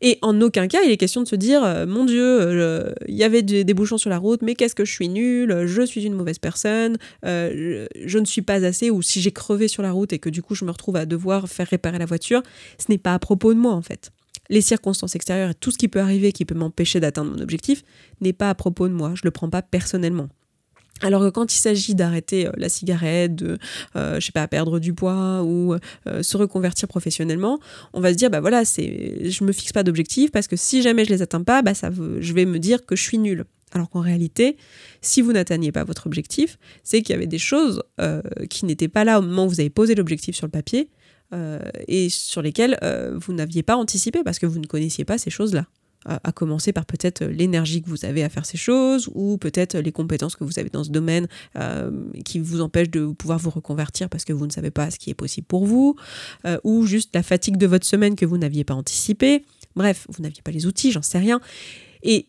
Et 0.00 0.18
en 0.22 0.40
aucun 0.40 0.66
cas, 0.66 0.82
il 0.84 0.90
est 0.90 0.96
question 0.96 1.22
de 1.22 1.28
se 1.28 1.36
dire 1.36 1.62
euh, 1.62 1.86
Mon 1.86 2.04
Dieu, 2.04 2.20
euh, 2.20 2.92
il 3.06 3.14
y 3.14 3.22
avait 3.22 3.42
des, 3.42 3.72
bouchons 3.72 3.96
sur 3.96 4.10
la 4.10 4.18
route, 4.18 4.42
mais 4.42 4.56
qu'est-ce 4.56 4.74
que 4.74 4.84
je 4.84 4.90
suis 4.90 5.08
nul, 5.08 5.66
je 5.66 5.82
suis 5.82 6.02
une 6.02 6.14
mauvaise 6.14 6.40
personne, 6.40 6.96
je, 7.22 8.18
ne 8.18 8.24
suis 8.24 8.42
pas 8.42 8.64
assez, 8.64 8.90
ou 8.90 9.02
si 9.02 9.20
j'ai 9.20 9.30
crevé 9.30 9.68
sur 9.68 9.84
la 9.84 9.92
route 9.92 10.12
et 10.12 10.18
que 10.18 10.30
du 10.30 10.42
coup 10.42 10.56
je 10.56 10.64
me 10.64 10.72
retrouve 10.72 10.96
à 10.96 11.06
devoir 11.06 11.48
faire 11.48 11.68
réparer 11.68 11.98
la 11.98 12.06
voiture, 12.06 12.42
ce 12.78 12.86
n'est 12.88 12.98
pas 12.98 13.14
à 13.14 13.20
propos 13.20 13.54
de 13.54 13.58
moi 13.60 13.72
en 13.72 13.82
fait 13.82 14.10
les 14.50 14.60
circonstances 14.60 15.14
extérieures 15.14 15.50
et 15.50 15.54
tout 15.54 15.70
ce 15.70 15.78
qui 15.78 15.88
peut 15.88 16.00
arriver 16.00 16.32
qui 16.32 16.44
peut 16.44 16.54
m'empêcher 16.54 17.00
d'atteindre 17.00 17.32
mon 17.32 17.42
objectif 17.42 17.82
n'est 18.20 18.32
pas 18.32 18.50
à 18.50 18.54
propos 18.54 18.88
de 18.88 18.94
moi, 18.94 19.12
je 19.14 19.22
ne 19.22 19.26
le 19.26 19.30
prends 19.30 19.50
pas 19.50 19.62
personnellement. 19.62 20.28
Alors 21.00 21.22
que 21.22 21.28
quand 21.28 21.52
il 21.52 21.58
s'agit 21.58 21.94
d'arrêter 21.94 22.46
euh, 22.46 22.52
la 22.56 22.68
cigarette, 22.68 23.34
de, 23.34 23.58
euh, 23.96 24.20
je 24.20 24.26
sais 24.26 24.32
pas, 24.32 24.46
perdre 24.46 24.78
du 24.78 24.94
poids 24.94 25.42
ou 25.42 25.74
euh, 25.74 26.22
se 26.22 26.36
reconvertir 26.36 26.88
professionnellement, 26.88 27.58
on 27.92 28.00
va 28.00 28.12
se 28.12 28.16
dire, 28.16 28.30
bah 28.30 28.40
voilà, 28.40 28.64
c'est, 28.64 29.28
je 29.28 29.44
me 29.44 29.52
fixe 29.52 29.72
pas 29.72 29.82
d'objectif 29.82 30.30
parce 30.30 30.46
que 30.46 30.56
si 30.56 30.82
jamais 30.82 31.04
je 31.04 31.10
les 31.10 31.20
atteins 31.20 31.42
pas, 31.42 31.62
bah 31.62 31.74
ça, 31.74 31.90
je 31.90 32.32
vais 32.32 32.44
me 32.44 32.58
dire 32.58 32.86
que 32.86 32.94
je 32.94 33.02
suis 33.02 33.18
nul. 33.18 33.44
Alors 33.72 33.90
qu'en 33.90 34.00
réalité, 34.00 34.56
si 35.00 35.20
vous 35.20 35.32
n'atteigniez 35.32 35.72
pas 35.72 35.82
votre 35.82 36.06
objectif, 36.06 36.58
c'est 36.84 37.02
qu'il 37.02 37.12
y 37.12 37.16
avait 37.16 37.26
des 37.26 37.38
choses 37.38 37.82
qui 38.48 38.66
n'étaient 38.66 38.86
pas 38.86 39.02
là 39.02 39.18
au 39.18 39.22
moment 39.22 39.46
où 39.46 39.48
vous 39.48 39.58
avez 39.58 39.70
posé 39.70 39.96
l'objectif 39.96 40.36
sur 40.36 40.46
le 40.46 40.52
papier 40.52 40.90
euh, 40.92 41.03
et 41.88 42.08
sur 42.08 42.42
lesquels 42.42 42.78
euh, 42.82 43.18
vous 43.18 43.32
n'aviez 43.32 43.62
pas 43.62 43.76
anticipé 43.76 44.22
parce 44.24 44.38
que 44.38 44.46
vous 44.46 44.58
ne 44.58 44.66
connaissiez 44.66 45.04
pas 45.04 45.18
ces 45.18 45.30
choses-là 45.30 45.66
à 46.06 46.32
commencer 46.32 46.74
par 46.74 46.84
peut-être 46.84 47.24
l'énergie 47.24 47.80
que 47.80 47.88
vous 47.88 48.04
avez 48.04 48.22
à 48.22 48.28
faire 48.28 48.44
ces 48.44 48.58
choses, 48.58 49.08
ou 49.14 49.38
peut-être 49.38 49.78
les 49.78 49.90
compétences 49.90 50.36
que 50.36 50.44
vous 50.44 50.58
avez 50.58 50.68
dans 50.68 50.84
ce 50.84 50.90
domaine 50.90 51.28
euh, 51.56 51.90
qui 52.26 52.40
vous 52.40 52.60
empêchent 52.60 52.90
de 52.90 53.06
pouvoir 53.06 53.38
vous 53.38 53.48
reconvertir 53.48 54.10
parce 54.10 54.26
que 54.26 54.34
vous 54.34 54.46
ne 54.46 54.52
savez 54.52 54.70
pas 54.70 54.90
ce 54.90 54.98
qui 54.98 55.08
est 55.08 55.14
possible 55.14 55.46
pour 55.46 55.64
vous, 55.64 55.96
ou 56.62 56.84
juste 56.84 57.14
la 57.14 57.22
fatigue 57.22 57.56
de 57.56 57.66
votre 57.66 57.86
semaine 57.86 58.16
que 58.16 58.26
vous 58.26 58.36
n'aviez 58.36 58.64
pas 58.64 58.74
anticipé. 58.74 59.46
Bref, 59.76 60.06
vous 60.10 60.22
n'aviez 60.22 60.42
pas 60.42 60.50
les 60.50 60.66
outils, 60.66 60.92
j'en 60.92 61.00
sais 61.00 61.16
rien. 61.16 61.40
Et 62.02 62.28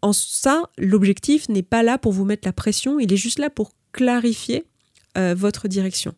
en 0.00 0.12
ça, 0.12 0.62
l'objectif 0.78 1.48
n'est 1.48 1.64
pas 1.64 1.82
là 1.82 1.98
pour 1.98 2.12
vous 2.12 2.24
mettre 2.24 2.46
la 2.46 2.52
pression, 2.52 3.00
il 3.00 3.12
est 3.12 3.16
juste 3.16 3.40
là 3.40 3.50
pour 3.50 3.72
clarifier 3.90 4.64
euh, 5.18 5.34
votre 5.36 5.68
direction. 5.68 6.14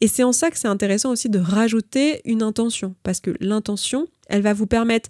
Et 0.00 0.08
c'est 0.08 0.22
en 0.22 0.32
ça 0.32 0.50
que 0.50 0.58
c'est 0.58 0.68
intéressant 0.68 1.10
aussi 1.10 1.28
de 1.28 1.38
rajouter 1.38 2.20
une 2.24 2.42
intention, 2.42 2.94
parce 3.02 3.20
que 3.20 3.36
l'intention, 3.40 4.08
elle 4.28 4.42
va 4.42 4.52
vous 4.52 4.66
permettre 4.66 5.08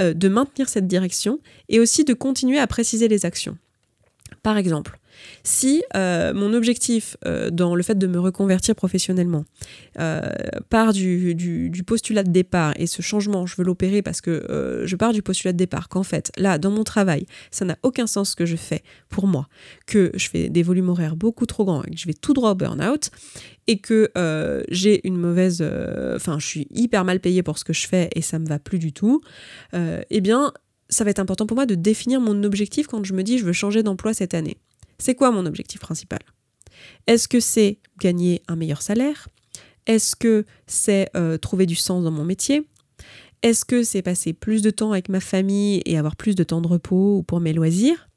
euh, 0.00 0.14
de 0.14 0.28
maintenir 0.28 0.68
cette 0.68 0.86
direction 0.86 1.40
et 1.68 1.80
aussi 1.80 2.04
de 2.04 2.14
continuer 2.14 2.58
à 2.58 2.66
préciser 2.66 3.08
les 3.08 3.26
actions. 3.26 3.56
Par 4.42 4.56
exemple, 4.56 4.98
si 5.42 5.82
euh, 5.96 6.34
mon 6.34 6.52
objectif 6.54 7.16
euh, 7.26 7.50
dans 7.50 7.74
le 7.74 7.82
fait 7.82 7.96
de 7.96 8.06
me 8.06 8.18
reconvertir 8.18 8.74
professionnellement 8.74 9.44
euh, 9.98 10.28
part 10.68 10.92
du, 10.92 11.34
postulat 11.86 12.22
de 12.22 12.30
départ 12.30 12.74
et 12.76 12.86
ce 12.86 13.02
changement, 13.02 13.46
je 13.46 13.56
veux 13.56 13.64
l'opérer 13.64 14.02
parce 14.02 14.20
que 14.20 14.84
je 14.84 14.96
pars 14.96 15.12
du 15.12 15.22
postulat 15.22 15.52
de 15.52 15.58
départ 15.58 15.88
qu'en 15.88 16.02
fait, 16.02 16.30
là, 16.36 16.58
dans 16.58 16.70
mon 16.70 16.84
travail, 16.84 17.26
ça 17.50 17.64
n'a 17.64 17.78
aucun 17.82 18.06
sens 18.06 18.30
ce 18.30 18.36
que 18.36 18.46
je 18.46 18.56
fais 18.56 18.82
pour 19.08 19.26
moi, 19.26 19.48
que 19.86 20.10
je 20.14 20.28
fais 20.28 20.48
des 20.48 20.62
volumes 20.62 20.88
horaires 20.88 21.16
beaucoup 21.16 21.46
trop 21.46 21.64
grands 21.64 21.82
et 21.84 21.90
que 21.90 21.98
je 21.98 22.06
vais 22.06 22.14
tout 22.14 22.34
droit 22.34 22.50
au 22.50 22.54
burn-out 22.54 23.10
et 23.66 23.78
que 23.78 24.10
j'ai 24.70 25.06
une 25.06 25.16
mauvaise... 25.16 25.62
Enfin, 26.14 26.38
je 26.38 26.46
suis 26.46 26.66
hyper 26.70 27.04
mal 27.04 27.20
payée 27.20 27.42
pour 27.42 27.58
ce 27.58 27.64
que 27.64 27.72
je 27.72 27.86
fais 27.86 28.10
et 28.14 28.22
ça 28.22 28.38
me 28.38 28.46
va 28.46 28.58
plus 28.58 28.78
du 28.78 28.92
tout, 28.92 29.20
eh 29.74 30.20
bien, 30.20 30.52
ça 30.90 31.04
va 31.04 31.10
être 31.10 31.18
important 31.18 31.46
pour 31.46 31.56
moi 31.56 31.66
de 31.66 31.74
définir 31.74 32.20
mon 32.20 32.42
objectif 32.44 32.86
quand 32.86 33.04
je 33.04 33.14
me 33.14 33.22
dis 33.22 33.38
je 33.38 33.44
veux 33.44 33.52
changer 33.52 33.82
d'emploi 33.82 34.14
cette 34.14 34.34
année. 34.34 34.58
C'est 34.98 35.14
quoi 35.14 35.30
mon 35.30 35.46
objectif 35.46 35.80
principal? 35.80 36.20
Est-ce 37.06 37.28
que 37.28 37.40
c'est 37.40 37.78
gagner 37.98 38.42
un 38.48 38.56
meilleur 38.56 38.82
salaire? 38.82 39.28
Est-ce 39.86 40.16
que 40.16 40.44
c'est 40.66 41.08
euh, 41.16 41.38
trouver 41.38 41.66
du 41.66 41.76
sens 41.76 42.04
dans 42.04 42.10
mon 42.10 42.24
métier? 42.24 42.68
Est-ce 43.42 43.64
que 43.64 43.82
c'est 43.84 44.02
passer 44.02 44.32
plus 44.32 44.62
de 44.62 44.70
temps 44.70 44.92
avec 44.92 45.08
ma 45.08 45.20
famille 45.20 45.82
et 45.86 45.96
avoir 45.96 46.16
plus 46.16 46.34
de 46.34 46.42
temps 46.42 46.60
de 46.60 46.68
repos 46.68 47.18
ou 47.18 47.22
pour 47.22 47.40
mes 47.40 47.52
loisirs? 47.52 48.08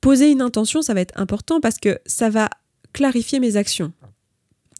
Poser 0.00 0.30
une 0.30 0.40
intention, 0.40 0.80
ça 0.80 0.94
va 0.94 1.00
être 1.00 1.18
important 1.18 1.60
parce 1.60 1.78
que 1.78 1.98
ça 2.06 2.30
va 2.30 2.48
clarifier 2.92 3.38
mes 3.40 3.56
actions 3.56 3.92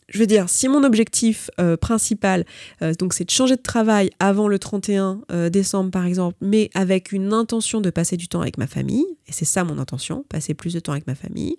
je 0.08 0.18
veux 0.18 0.26
dire, 0.26 0.48
si 0.48 0.68
mon 0.68 0.84
objectif 0.84 1.50
euh, 1.60 1.76
principal, 1.76 2.44
euh, 2.82 2.94
donc 2.94 3.12
c'est 3.12 3.24
de 3.24 3.30
changer 3.30 3.56
de 3.56 3.62
travail 3.62 4.10
avant 4.20 4.48
le 4.48 4.58
31 4.58 5.20
euh, 5.30 5.50
décembre 5.50 5.90
par 5.90 6.06
exemple, 6.06 6.36
mais 6.40 6.70
avec 6.74 7.12
une 7.12 7.32
intention 7.32 7.80
de 7.80 7.90
passer 7.90 8.16
du 8.16 8.26
temps 8.26 8.40
avec 8.40 8.56
ma 8.56 8.66
famille, 8.66 9.04
et 9.26 9.32
c'est 9.32 9.44
ça 9.44 9.64
mon 9.64 9.78
intention, 9.78 10.24
passer 10.28 10.54
plus 10.54 10.72
de 10.72 10.80
temps 10.80 10.92
avec 10.92 11.06
ma 11.06 11.14
famille, 11.14 11.58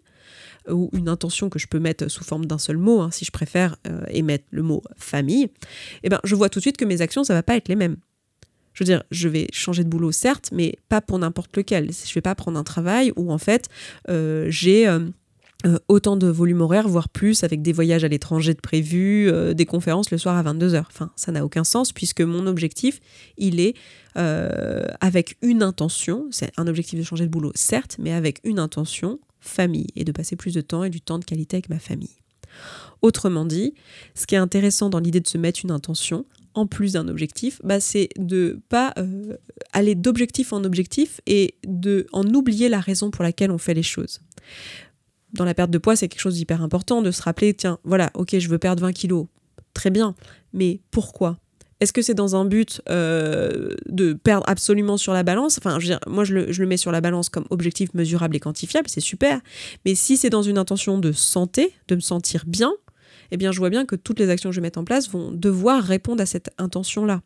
ou 0.67 0.89
une 0.93 1.09
intention 1.09 1.49
que 1.49 1.57
je 1.57 1.67
peux 1.67 1.79
mettre 1.79 2.09
sous 2.09 2.23
forme 2.23 2.45
d'un 2.45 2.57
seul 2.57 2.77
mot, 2.77 3.01
hein, 3.01 3.09
si 3.11 3.23
je 3.23 3.31
préfère 3.31 3.77
émettre 4.09 4.45
le 4.51 4.61
mot 4.61 4.83
famille, 4.97 5.47
eh 6.03 6.09
ben, 6.09 6.19
je 6.23 6.35
vois 6.35 6.49
tout 6.49 6.59
de 6.59 6.63
suite 6.63 6.77
que 6.77 6.85
mes 6.85 7.01
actions, 7.01 7.23
ça 7.23 7.33
va 7.33 7.43
pas 7.43 7.55
être 7.55 7.69
les 7.69 7.75
mêmes. 7.75 7.95
Je 8.73 8.83
veux 8.83 8.85
dire, 8.85 9.03
je 9.09 9.27
vais 9.27 9.47
changer 9.51 9.83
de 9.83 9.89
boulot, 9.89 10.11
certes, 10.11 10.49
mais 10.51 10.75
pas 10.89 11.01
pour 11.01 11.17
n'importe 11.17 11.55
lequel. 11.57 11.89
Je 11.91 12.13
vais 12.13 12.21
pas 12.21 12.35
prendre 12.35 12.59
un 12.59 12.63
travail 12.63 13.11
où, 13.15 13.31
en 13.31 13.37
fait, 13.37 13.67
j'ai 14.07 14.87
euh, 15.65 15.77
autant 15.89 16.15
de 16.15 16.27
volume 16.27 16.61
horaire, 16.61 16.87
voire 16.87 17.09
plus, 17.09 17.43
avec 17.43 17.61
des 17.61 17.73
voyages 17.73 18.05
à 18.05 18.07
l'étranger 18.07 18.53
de 18.53 18.61
prévus, 18.61 19.29
euh, 19.29 19.53
des 19.53 19.65
conférences 19.65 20.09
le 20.09 20.17
soir 20.17 20.37
à 20.37 20.43
22h. 20.43 20.85
Enfin, 20.87 21.11
ça 21.17 21.33
n'a 21.33 21.43
aucun 21.43 21.65
sens 21.65 21.91
puisque 21.91 22.21
mon 22.21 22.47
objectif, 22.47 23.01
il 23.37 23.59
est 23.59 23.75
euh, 24.15 24.85
avec 25.01 25.37
une 25.41 25.61
intention, 25.61 26.27
c'est 26.31 26.53
un 26.55 26.67
objectif 26.67 26.97
de 26.97 27.03
changer 27.03 27.25
de 27.25 27.29
boulot, 27.29 27.51
certes, 27.55 27.97
mais 27.99 28.13
avec 28.13 28.39
une 28.45 28.57
intention, 28.57 29.19
famille, 29.41 29.87
et 29.97 30.05
de 30.05 30.13
passer 30.13 30.37
plus 30.37 30.53
de 30.53 30.61
temps 30.61 30.85
et 30.85 30.89
du 30.89 31.01
temps 31.01 31.19
de 31.19 31.25
qualité 31.25 31.57
avec 31.57 31.69
ma 31.69 31.79
famille. 31.79 32.15
Autrement 33.01 33.43
dit, 33.43 33.73
ce 34.15 34.27
qui 34.27 34.35
est 34.35 34.39
intéressant 34.39 34.89
dans 34.89 34.99
l'idée 34.99 35.19
de 35.19 35.27
se 35.27 35.37
mettre 35.37 35.59
une 35.63 35.71
intention, 35.71 36.25
en 36.53 36.67
plus 36.67 36.93
d'un 36.93 37.07
objectif, 37.09 37.61
bah, 37.65 37.79
c'est 37.79 38.09
de 38.17 38.59
pas 38.69 38.93
aller 39.71 39.95
d'objectif 39.95 40.51
en 40.51 40.63
objectif 40.63 41.21
et 41.25 41.55
de 41.65 42.07
en 42.11 42.25
oublier 42.33 42.69
la 42.69 42.79
raison 42.79 43.11
pour 43.11 43.23
laquelle 43.23 43.51
on 43.51 43.57
fait 43.57 43.75
les 43.75 43.83
choses 43.83 44.19
dans 45.33 45.45
la 45.45 45.53
perte 45.53 45.71
de 45.71 45.77
poids, 45.77 45.95
c'est 45.95 46.07
quelque 46.07 46.21
chose 46.21 46.35
d'hyper 46.35 46.61
important 46.61 47.01
de 47.01 47.11
se 47.11 47.21
rappeler, 47.21 47.53
tiens, 47.53 47.79
voilà, 47.83 48.11
ok, 48.13 48.37
je 48.37 48.49
veux 48.49 48.57
perdre 48.57 48.81
20 48.81 48.93
kilos. 48.93 49.27
Très 49.73 49.89
bien, 49.89 50.15
mais 50.53 50.79
pourquoi? 50.91 51.37
Est-ce 51.79 51.93
que 51.93 52.01
c'est 52.01 52.13
dans 52.13 52.35
un 52.35 52.43
but 52.43 52.81
euh, 52.89 53.75
de 53.87 54.13
perdre 54.13 54.43
absolument 54.49 54.97
sur 54.97 55.13
la 55.13 55.23
balance? 55.23 55.57
Enfin, 55.57 55.79
je 55.79 55.85
veux 55.85 55.91
dire, 55.93 55.99
moi, 56.07 56.25
je 56.25 56.33
le, 56.33 56.65
mets 56.65 56.77
sur 56.77 56.91
la 56.91 56.99
balance 56.99 57.29
comme 57.29 57.45
objectif 57.51 57.93
mesurable 57.93 58.35
et 58.35 58.39
quantifiable, 58.39 58.89
c'est 58.89 58.99
super. 58.99 59.39
Mais 59.85 59.95
si 59.95 60.17
c'est 60.17 60.29
dans 60.29 60.41
une 60.41 60.57
intention 60.57 60.97
de 60.97 61.13
santé, 61.13 61.73
de 61.87 61.95
me 61.95 62.01
sentir 62.01 62.43
bien, 62.45 62.73
eh 63.31 63.37
bien, 63.37 63.51
je 63.51 63.59
vois 63.59 63.69
bien 63.69 63.85
que 63.85 63.95
toutes 63.95 64.19
les 64.19 64.29
actions 64.29 64.49
que 64.49 64.55
je 64.55 64.59
vais 64.59 64.67
mettre 64.67 64.79
en 64.79 64.83
place 64.83 65.09
vont 65.09 65.31
devoir 65.31 65.83
répondre 65.83 66.21
à 66.21 66.25
cette 66.25 66.49
intention-là. 66.57 67.21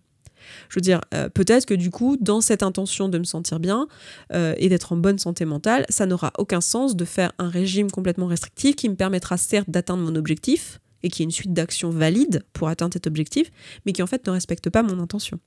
Je 0.69 0.75
veux 0.75 0.81
dire, 0.81 1.01
euh, 1.13 1.29
peut-être 1.29 1.65
que 1.65 1.73
du 1.73 1.89
coup, 1.89 2.17
dans 2.19 2.41
cette 2.41 2.63
intention 2.63 3.09
de 3.09 3.17
me 3.17 3.23
sentir 3.23 3.59
bien 3.59 3.87
euh, 4.33 4.53
et 4.57 4.69
d'être 4.69 4.93
en 4.93 4.97
bonne 4.97 5.19
santé 5.19 5.45
mentale, 5.45 5.85
ça 5.89 6.05
n'aura 6.05 6.31
aucun 6.37 6.61
sens 6.61 6.95
de 6.95 7.05
faire 7.05 7.31
un 7.37 7.49
régime 7.49 7.91
complètement 7.91 8.27
restrictif 8.27 8.75
qui 8.75 8.89
me 8.89 8.95
permettra 8.95 9.37
certes 9.37 9.69
d'atteindre 9.69 10.03
mon 10.03 10.15
objectif 10.15 10.79
et 11.03 11.09
qui 11.09 11.21
est 11.21 11.25
une 11.25 11.31
suite 11.31 11.53
d'actions 11.53 11.89
valides 11.89 12.43
pour 12.53 12.69
atteindre 12.69 12.93
cet 12.93 13.07
objectif, 13.07 13.51
mais 13.85 13.91
qui 13.91 14.01
en 14.01 14.07
fait 14.07 14.25
ne 14.25 14.31
respecte 14.31 14.69
pas 14.69 14.83
mon 14.83 14.99
intention. 14.99 15.39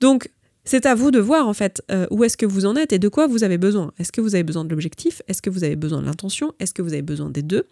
Donc, 0.00 0.30
c'est 0.64 0.86
à 0.86 0.94
vous 0.94 1.10
de 1.10 1.18
voir 1.18 1.48
en 1.48 1.54
fait 1.54 1.82
euh, 1.90 2.06
où 2.10 2.24
est-ce 2.24 2.36
que 2.36 2.46
vous 2.46 2.66
en 2.66 2.76
êtes 2.76 2.92
et 2.92 2.98
de 2.98 3.08
quoi 3.08 3.26
vous 3.26 3.44
avez 3.44 3.58
besoin. 3.58 3.92
Est-ce 3.98 4.12
que 4.12 4.20
vous 4.20 4.34
avez 4.34 4.44
besoin 4.44 4.64
de 4.64 4.70
l'objectif? 4.70 5.20
Est-ce 5.28 5.42
que 5.42 5.50
vous 5.50 5.64
avez 5.64 5.76
besoin 5.76 6.00
de 6.00 6.06
l'intention? 6.06 6.52
Est-ce 6.60 6.72
que 6.72 6.82
vous 6.82 6.92
avez 6.92 7.02
besoin 7.02 7.30
des 7.30 7.42
deux? 7.42 7.66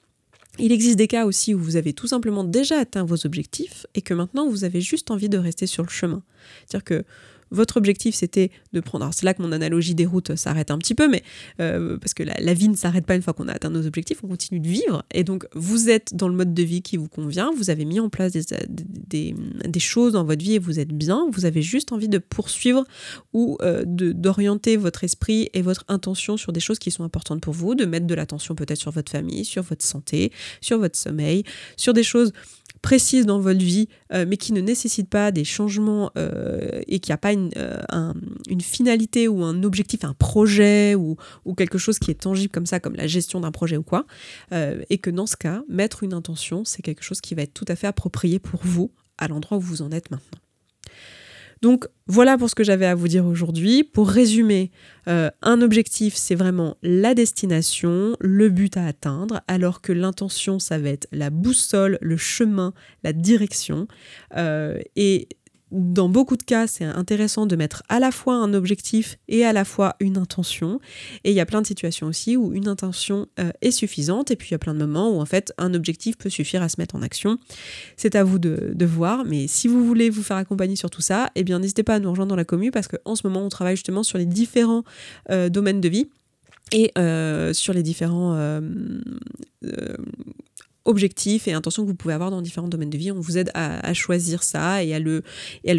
Il 0.59 0.73
existe 0.73 0.97
des 0.97 1.07
cas 1.07 1.25
aussi 1.27 1.55
où 1.55 1.59
vous 1.59 1.77
avez 1.77 1.93
tout 1.93 2.07
simplement 2.07 2.45
déjà 2.45 2.79
atteint 2.79 3.05
vos 3.05 3.27
objectifs 3.27 3.87
et 3.95 4.03
que 4.03 4.15
maintenant 4.15 4.49
vous 4.49 4.65
avez 4.65 4.81
juste 4.81 5.11
envie 5.11 5.29
de 5.29 5.39
rester 5.39 5.67
sur 5.67 5.83
le 5.83 5.89
chemin. 5.89 6.23
C'est-à-dire 6.67 6.85
que 6.85 7.05
votre 7.51 7.77
objectif 7.77 8.15
c'était 8.15 8.51
de 8.73 8.81
prendre. 8.81 9.05
Alors 9.05 9.15
c'est 9.15 9.25
là 9.25 9.35
que 9.35 9.43
mon 9.43 9.53
analogie 9.53 9.95
des 9.95 10.07
routes 10.07 10.35
s'arrête 10.37 10.71
un 10.71 10.79
petit 10.79 10.95
peu, 10.95 11.09
mais 11.09 11.23
euh, 11.61 11.99
parce 11.99 12.15
que 12.15 12.23
la, 12.23 12.55
vie 12.55 12.69
ne 12.69 12.77
s'arrête 12.77 13.07
pas 13.07 13.15
une 13.15 13.23
fois 13.23 13.33
qu'on 13.33 13.49
a 13.49 13.53
atteint 13.53 13.71
nos 13.71 13.87
objectifs, 13.87 14.23
on 14.23 14.29
continue 14.29 14.61
de 14.61 14.69
vivre. 14.69 15.05
Et 15.13 15.25
donc 15.25 15.47
vous 15.55 15.89
êtes 15.89 16.15
dans 16.15 16.29
le 16.29 16.35
mode 16.35 16.55
de 16.55 16.63
vie 16.63 16.83
qui 16.83 16.97
vous 16.97 17.09
convient, 17.09 17.51
vous 17.57 17.71
avez 17.71 17.85
mis 17.85 18.01
en 18.01 18.09
place 18.09 18.33
des, 18.33 19.35
des, 19.67 19.81
choses 19.81 20.13
dans 20.13 20.25
votre 20.25 20.43
vie 20.43 20.55
et 20.55 20.59
vous 20.59 20.79
êtes 20.79 20.93
bien. 20.93 21.27
Vous 21.33 21.45
avez 21.45 21.63
juste 21.63 21.93
envie 21.93 22.09
de 22.09 22.19
poursuivre 22.19 22.85
ou 23.33 23.57
euh, 23.63 23.85
d'orienter 23.87 24.77
votre 24.77 25.05
esprit 25.05 25.49
et 25.55 25.63
votre 25.63 25.85
intention 25.89 26.37
sur 26.37 26.53
des 26.53 26.61
choses 26.61 26.79
qui 26.79 26.91
sont 26.91 27.05
importantes 27.05 27.41
pour 27.41 27.55
vous, 27.55 27.75
de 27.75 27.85
mettre 27.85 28.07
de 28.07 28.15
l'attention 28.15 28.55
peut-être 28.55 28.79
sur 28.79 28.91
votre 28.91 29.11
famille, 29.11 29.45
sur 29.45 29.63
votre 29.63 29.85
santé, 29.85 30.33
sur 30.61 30.79
votre 30.79 30.99
sommeil, 30.99 31.45
sur 31.77 31.93
des 31.93 32.03
choses 32.03 32.33
précises 32.83 33.27
dans 33.27 33.41
votre 33.41 33.61
vie, 33.61 33.89
euh, 34.13 34.25
mais 34.27 34.37
qui 34.37 34.53
ne 34.53 34.61
nécessitent 34.61 35.09
pas 35.09 35.31
des 35.33 35.45
changements 35.45 36.11
euh, 36.17 36.81
et 36.87 36.99
qui 36.99 37.13
a 37.13 37.19
pas 37.19 37.33
une, 37.33 37.51
une, 38.49 38.61
finalité 38.61 39.29
ou 39.29 39.43
un 39.45 39.63
objectif, 39.63 40.05
un 40.05 40.15
projet 40.15 40.95
ou, 40.95 41.17
ou, 41.45 41.55
quelque 41.55 41.79
chose 41.79 41.99
qui 41.99 42.11
est 42.11 42.21
tangible 42.21 42.53
comme 42.53 42.67
ça, 42.67 42.81
comme 42.81 42.97
la 42.97 43.07
gestion 43.07 43.41
d'un 43.41 43.53
projet 43.53 43.77
ou 43.77 43.83
quoi, 43.83 44.07
et 44.53 44.99
que 44.99 45.11
dans 45.11 45.27
ce 45.27 45.37
cas, 45.37 45.63
mettre 45.69 46.03
une 46.03 46.15
intention, 46.15 46.65
c'est 46.65 46.83
quelque 46.83 47.03
chose 47.03 47.21
qui 47.21 47.35
va 47.35 47.43
être 47.43 47.55
tout 47.55 47.67
à 47.69 47.77
fait 47.77 47.87
approprié 47.87 48.39
pour 48.39 48.61
vous 48.63 48.91
à 49.19 49.29
l'endroit 49.29 49.59
où 49.59 49.61
vous 49.61 49.83
en 49.83 49.91
êtes 49.91 50.11
maintenant. 50.11 50.39
Donc 51.63 51.87
voilà 52.07 52.39
pour 52.39 52.49
ce 52.49 52.55
que 52.55 52.65
j'avais 52.65 52.87
à 52.87 52.95
vous 52.95 53.09
dire 53.09 53.27
aujourd'hui. 53.27 53.85
Pour 53.85 54.09
résumer, 54.09 54.71
euh, 55.09 55.31
un 55.43 55.61
objectif, 55.61 56.17
c'est 56.17 56.35
vraiment 56.35 56.77
la 56.83 57.15
destination, 57.15 58.17
le 58.19 58.49
but 58.49 58.77
à 58.77 58.87
atteindre, 58.87 59.43
alors 59.47 59.83
que 59.83 59.93
l'intention, 59.93 60.59
ça 60.59 60.79
va 60.79 60.89
être 60.89 61.07
la 61.13 61.29
boussole, 61.31 61.99
le 62.01 62.17
chemin, 62.17 62.73
la 63.05 63.13
direction. 63.13 63.89
Euh, 64.37 64.81
dans 65.71 66.09
beaucoup 66.09 66.37
de 66.37 66.43
cas, 66.43 66.67
c'est 66.67 66.85
intéressant 66.85 67.47
de 67.47 67.55
mettre 67.55 67.83
à 67.89 68.01
la 68.01 68.11
fois 68.11 68.35
un 68.35 68.55
objectif 68.55 69.19
et 69.29 69.45
à 69.45 69.53
la 69.53 69.65
fois 69.65 69.97
une 70.01 70.19
intention. 70.19 70.81
Et 71.25 71.31
il 71.31 71.37
y 71.37 71.41
a 71.41 71.47
plein 71.47 71.63
de 71.63 71.67
situations 71.67 72.09
aussi 72.09 72.37
où 72.37 72.53
une 72.53 72.69
intention 72.69 73.27
euh, 73.39 73.51
est 73.61 73.71
suffisante. 73.71 74.31
Et 74.31 74.37
puis 74.37 74.49
il 74.49 74.53
y 74.53 74.55
a 74.55 74.59
plein 74.59 74.75
de 74.75 74.79
moments 74.79 75.11
où 75.11 75.21
en 75.21 75.27
fait 75.27 75.53
un 75.59 75.75
objectif 75.75 76.19
peut 76.19 76.29
suffire 76.29 76.63
à 76.63 76.69
se 76.69 76.81
mettre 76.81 76.97
en 76.97 77.03
action. 77.03 77.39
C'est 77.97 78.15
à 78.15 78.25
vous 78.25 78.39
de, 78.39 78.85
voir. 78.85 79.25
Mais 79.25 79.47
si 79.47 79.69
vous 79.69 79.85
voulez 79.87 80.11
vous 80.11 80.23
faire 80.23 80.37
accompagner 80.37 80.75
sur 80.75 80.91
tout 80.91 81.03
ça, 81.03 81.31
eh 81.37 81.45
bien 81.45 81.61
n'hésitez 81.61 81.83
pas 81.83 81.95
à 81.95 82.01
nous 82.01 82.11
rejoindre 82.11 82.31
dans 82.31 82.37
la 82.37 82.45
commune 82.45 82.71
parce 82.73 82.89
qu'en 82.89 83.15
ce 83.15 83.27
moment 83.27 83.45
on 83.45 83.49
travaille 83.49 83.77
justement 83.77 84.03
sur 84.03 84.19
les 84.19 84.27
différents 84.27 84.83
euh, 85.31 85.49
domaines 85.49 85.81
de 85.81 85.89
vie 85.89 86.09
et 86.73 86.91
euh, 86.99 87.53
sur 87.53 87.73
les 87.73 87.83
différents 87.83 88.61
objectifs 90.85 91.49
et 91.49 91.53
intentions 91.53 91.83
que 91.83 91.89
vous 91.89 91.95
pouvez 91.95 92.15
avoir 92.15 92.31
dans 92.31 92.43
différents 92.43 92.69
domaines 92.69 92.91
de 92.91 92.99
vie. 92.99 93.13
On 93.13 93.21
vous 93.21 93.39
aide 93.39 93.51
à, 93.55 93.93
choisir 93.95 94.43
ça 94.43 94.83
et 94.83 94.95
à, 94.95 94.99
le, 94.99 95.23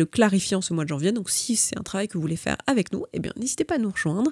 clarifier 0.05 0.55
en 0.55 0.61
ce 0.61 0.73
mois 0.73 0.83
de 0.83 0.89
janvier. 0.89 1.11
Donc 1.11 1.29
si 1.29 1.55
c'est 1.55 1.77
un 1.77 1.83
travail 1.83 2.07
que 2.07 2.13
vous 2.13 2.21
voulez 2.21 2.35
faire 2.35 2.57
avec 2.67 2.91
nous, 2.93 3.05
eh 3.13 3.19
bien 3.19 3.31
n'hésitez 3.37 3.63
pas 3.63 3.75
à 3.75 3.77
nous 3.77 3.89
rejoindre. 3.89 4.31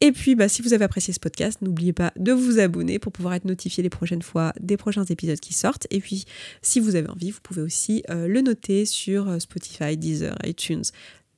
Et 0.00 0.12
puis 0.12 0.34
bah, 0.34 0.48
si 0.48 0.62
vous 0.62 0.72
avez 0.72 0.84
apprécié 0.84 1.12
ce 1.12 1.20
podcast, 1.20 1.60
n'oubliez 1.62 1.92
pas 1.92 2.12
de 2.16 2.32
vous 2.32 2.58
abonner 2.58 2.98
pour 2.98 3.12
pouvoir 3.12 3.34
être 3.34 3.44
notifié 3.44 3.82
les 3.82 3.90
prochaines 3.90 4.22
fois 4.22 4.52
des 4.60 4.76
prochains 4.76 5.04
épisodes 5.04 5.40
qui 5.40 5.54
sortent. 5.54 5.86
Et 5.90 6.00
puis 6.00 6.24
si 6.62 6.80
vous 6.80 6.96
avez 6.96 7.08
envie, 7.08 7.30
vous 7.30 7.40
pouvez 7.42 7.62
aussi 7.62 8.02
euh, 8.10 8.28
le 8.28 8.40
noter 8.40 8.86
sur 8.86 9.28
euh, 9.28 9.38
Spotify, 9.38 9.96
Deezer, 9.96 10.36
iTunes, 10.44 10.84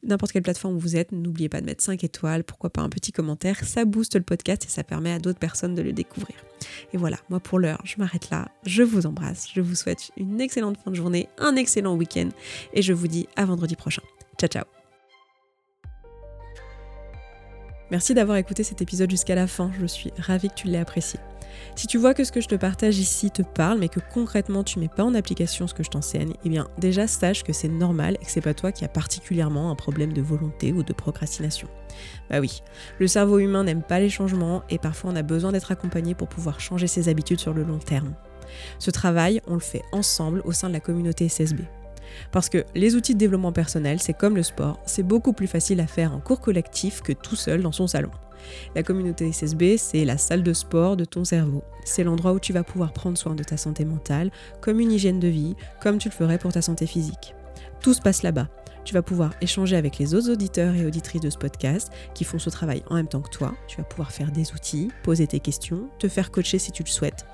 n'importe 0.03 0.33
quelle 0.33 0.43
plateforme 0.43 0.79
vous 0.79 0.97
êtes, 0.97 1.13
n'oubliez 1.13 1.49
pas 1.49 1.61
de 1.61 1.67
mettre 1.67 1.83
5 1.83 2.03
étoiles, 2.05 2.45
pourquoi 2.45 2.71
pas 2.71 2.83
un 2.83 2.89
petit 2.89 3.13
commentaire, 3.13 3.65
ça 3.65 3.85
booste 3.85 4.17
le 4.17 4.23
podcast 4.23 4.65
et 4.65 4.69
ça 4.69 4.85
permet 4.85 5.13
à 5.13 5.19
d'autres 5.19 5.39
personnes 5.39 5.75
de 5.75 5.83
le 5.83 5.93
découvrir. 5.93 6.37
Et 6.93 6.97
voilà, 6.97 7.19
moi 7.29 7.41
pour 7.41 7.59
l'heure, 7.59 7.81
je 7.85 7.97
m'arrête 7.99 8.31
là, 8.31 8.49
je 8.65 8.83
vous 8.83 9.07
embrasse, 9.07 9.49
je 9.53 9.61
vous 9.61 9.75
souhaite 9.75 10.11
une 10.17 10.41
excellente 10.41 10.79
fin 10.79 10.91
de 10.91 10.97
journée, 10.97 11.29
un 11.39 11.57
excellent 11.57 11.97
week-end 11.97 12.29
et 12.73 12.83
je 12.83 12.93
vous 12.93 13.09
dis 13.09 13.29
à 13.37 13.45
vendredi 13.45 13.77
prochain. 13.77 14.03
Ciao 14.39 14.49
ciao 14.49 14.80
Merci 17.91 18.15
d'avoir 18.15 18.37
écouté 18.37 18.63
cet 18.63 18.83
épisode 18.83 19.11
jusqu'à 19.11 19.35
la 19.35 19.49
fin, 19.49 19.71
je 19.81 19.87
suis 19.87 20.13
ravie 20.19 20.49
que 20.49 20.55
tu 20.55 20.69
l'aies 20.69 20.79
apprécié. 20.79 21.19
Si 21.75 21.89
tu 21.89 21.99
vois 21.99 22.15
que 22.15 22.23
ce 22.23 22.31
que 22.31 22.41
je 22.41 22.47
te 22.47 22.55
partage 22.55 22.99
ici 22.99 23.31
te 23.33 23.43
parle, 23.43 23.79
mais 23.79 23.89
que 23.89 23.99
concrètement 24.13 24.63
tu 24.63 24.79
mets 24.79 24.89
pas 24.89 25.03
en 25.03 25.15
application 25.15 25.67
ce 25.67 25.75
que 25.75 25.83
je 25.83 25.91
t'enseigne, 25.91 26.35
eh 26.45 26.49
bien 26.49 26.69
déjà 26.79 27.09
sache 27.09 27.43
que 27.43 27.53
c'est 27.53 27.69
normal 27.69 28.17
et 28.21 28.25
que 28.25 28.31
c'est 28.31 28.41
pas 28.41 28.55
toi 28.55 28.71
qui 28.71 28.85
as 28.85 28.89
particulièrement 28.89 29.73
un 29.73 29.75
problème 29.75 30.13
de 30.13 30.23
volonté 30.23 30.73
ou 30.73 30.85
de 30.85 30.93
procrastination. 30.93 31.69
Bah 32.31 32.39
oui, 32.39 32.63
le 33.01 33.09
cerveau 33.09 33.41
humain 33.41 33.65
n'aime 33.65 33.83
pas 33.83 33.99
les 33.99 34.09
changements 34.09 34.63
et 34.71 34.79
parfois 34.79 35.11
on 35.11 35.17
a 35.17 35.23
besoin 35.23 35.51
d'être 35.51 35.73
accompagné 35.73 36.15
pour 36.15 36.29
pouvoir 36.29 36.61
changer 36.61 36.87
ses 36.87 37.09
habitudes 37.09 37.41
sur 37.41 37.55
le 37.55 37.65
long 37.65 37.79
terme. 37.79 38.15
Ce 38.79 38.91
travail, 38.91 39.41
on 39.47 39.55
le 39.55 39.61
fait 39.61 39.83
ensemble 39.93 40.43
au 40.45 40.53
sein 40.53 40.69
de 40.69 40.75
la 40.75 40.81
communauté 40.81 41.29
SSB. 41.29 41.63
Parce 42.33 42.49
que 42.49 42.65
les 42.75 42.95
outils 42.95 43.15
de 43.15 43.19
développement 43.19 43.53
personnel, 43.53 44.01
c'est 44.01 44.15
comme 44.15 44.37
le 44.37 44.43
sport, 44.43 44.81
c'est 44.87 45.03
beaucoup 45.03 45.33
plus 45.33 45.47
facile 45.47 45.81
à 45.81 45.87
faire 45.87 46.15
en 46.15 46.21
cours 46.21 46.41
collectif 46.41 47.03
que 47.03 47.13
tout 47.13 47.37
seul 47.37 47.63
dans 47.63 47.73
son 47.73 47.87
salon. 47.87 48.11
La 48.75 48.83
communauté 48.83 49.31
SSB, 49.33 49.77
c'est 49.77 50.05
la 50.05 50.19
salle 50.19 50.43
de 50.43 50.53
sport 50.53 50.97
de 50.97 51.05
ton 51.05 51.25
cerveau. 51.25 51.63
C'est 51.85 52.05
l'endroit 52.05 52.33
où 52.33 52.41
tu 52.41 52.53
vas 52.53 52.65
pouvoir 52.65 52.93
prendre 52.93 53.19
soin 53.19 53.35
de 53.35 53.43
ta 53.43 53.57
santé 53.57 53.85
mentale, 53.85 54.31
comme 54.61 54.81
une 54.81 54.93
hygiène 54.93 55.21
de 55.21 55.29
vie, 55.29 55.57
comme 55.81 55.99
tu 55.99 56.09
le 56.09 56.15
ferais 56.15 56.39
pour 56.39 56.53
ta 56.53 56.63
santé 56.63 56.87
physique. 56.87 57.35
Tout 57.81 57.95
se 57.95 58.01
passe 58.01 58.23
là-bas. 58.23 58.49
Tu 58.85 58.95
vas 58.95 59.03
pouvoir 59.03 59.33
échanger 59.41 59.77
avec 59.77 59.99
les 59.99 60.15
autres 60.15 60.31
auditeurs 60.31 60.75
et 60.75 60.87
auditrices 60.87 61.21
de 61.21 61.31
ce 61.31 61.39
podcast 61.39 61.91
qui 62.15 62.25
font 62.25 62.39
ce 62.39 62.51
travail 62.51 62.83
en 62.89 62.95
même 62.95 63.09
temps 63.09 63.21
que 63.21 63.31
toi. 63.31 63.55
Tu 63.69 63.77
vas 63.77 63.85
pouvoir 63.85 64.11
faire 64.11 64.33
des 64.33 64.53
outils, 64.53 64.91
poser 65.03 65.27
tes 65.27 65.41
questions, 65.41 65.89
te 65.99 66.09
faire 66.09 66.31
coacher 66.31 66.59
si 66.59 66.73
tu 66.73 66.83
le 66.83 66.89
souhaites. 66.89 67.27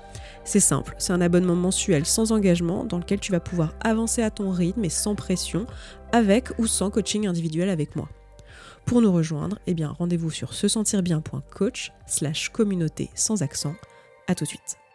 C'est 0.43 0.59
simple, 0.59 0.95
c'est 0.97 1.13
un 1.13 1.21
abonnement 1.21 1.55
mensuel 1.55 2.05
sans 2.05 2.31
engagement 2.31 2.85
dans 2.85 2.97
lequel 2.97 3.19
tu 3.19 3.31
vas 3.31 3.39
pouvoir 3.39 3.73
avancer 3.81 4.21
à 4.21 4.31
ton 4.31 4.51
rythme 4.51 4.85
et 4.85 4.89
sans 4.89 5.15
pression, 5.15 5.65
avec 6.11 6.57
ou 6.57 6.67
sans 6.67 6.89
coaching 6.89 7.27
individuel 7.27 7.69
avec 7.69 7.95
moi. 7.95 8.07
Pour 8.85 9.01
nous 9.01 9.11
rejoindre, 9.11 9.59
eh 9.67 9.73
bien 9.73 9.89
rendez-vous 9.89 10.31
sur 10.31 10.53
se 10.53 10.69
sentir 10.69 11.03
bien.coach 11.03 11.91
slash 12.07 12.49
communauté 12.49 13.09
sans 13.15 13.41
accent. 13.41 13.75
À 14.27 14.35
tout 14.35 14.45
de 14.45 14.49
suite. 14.49 14.86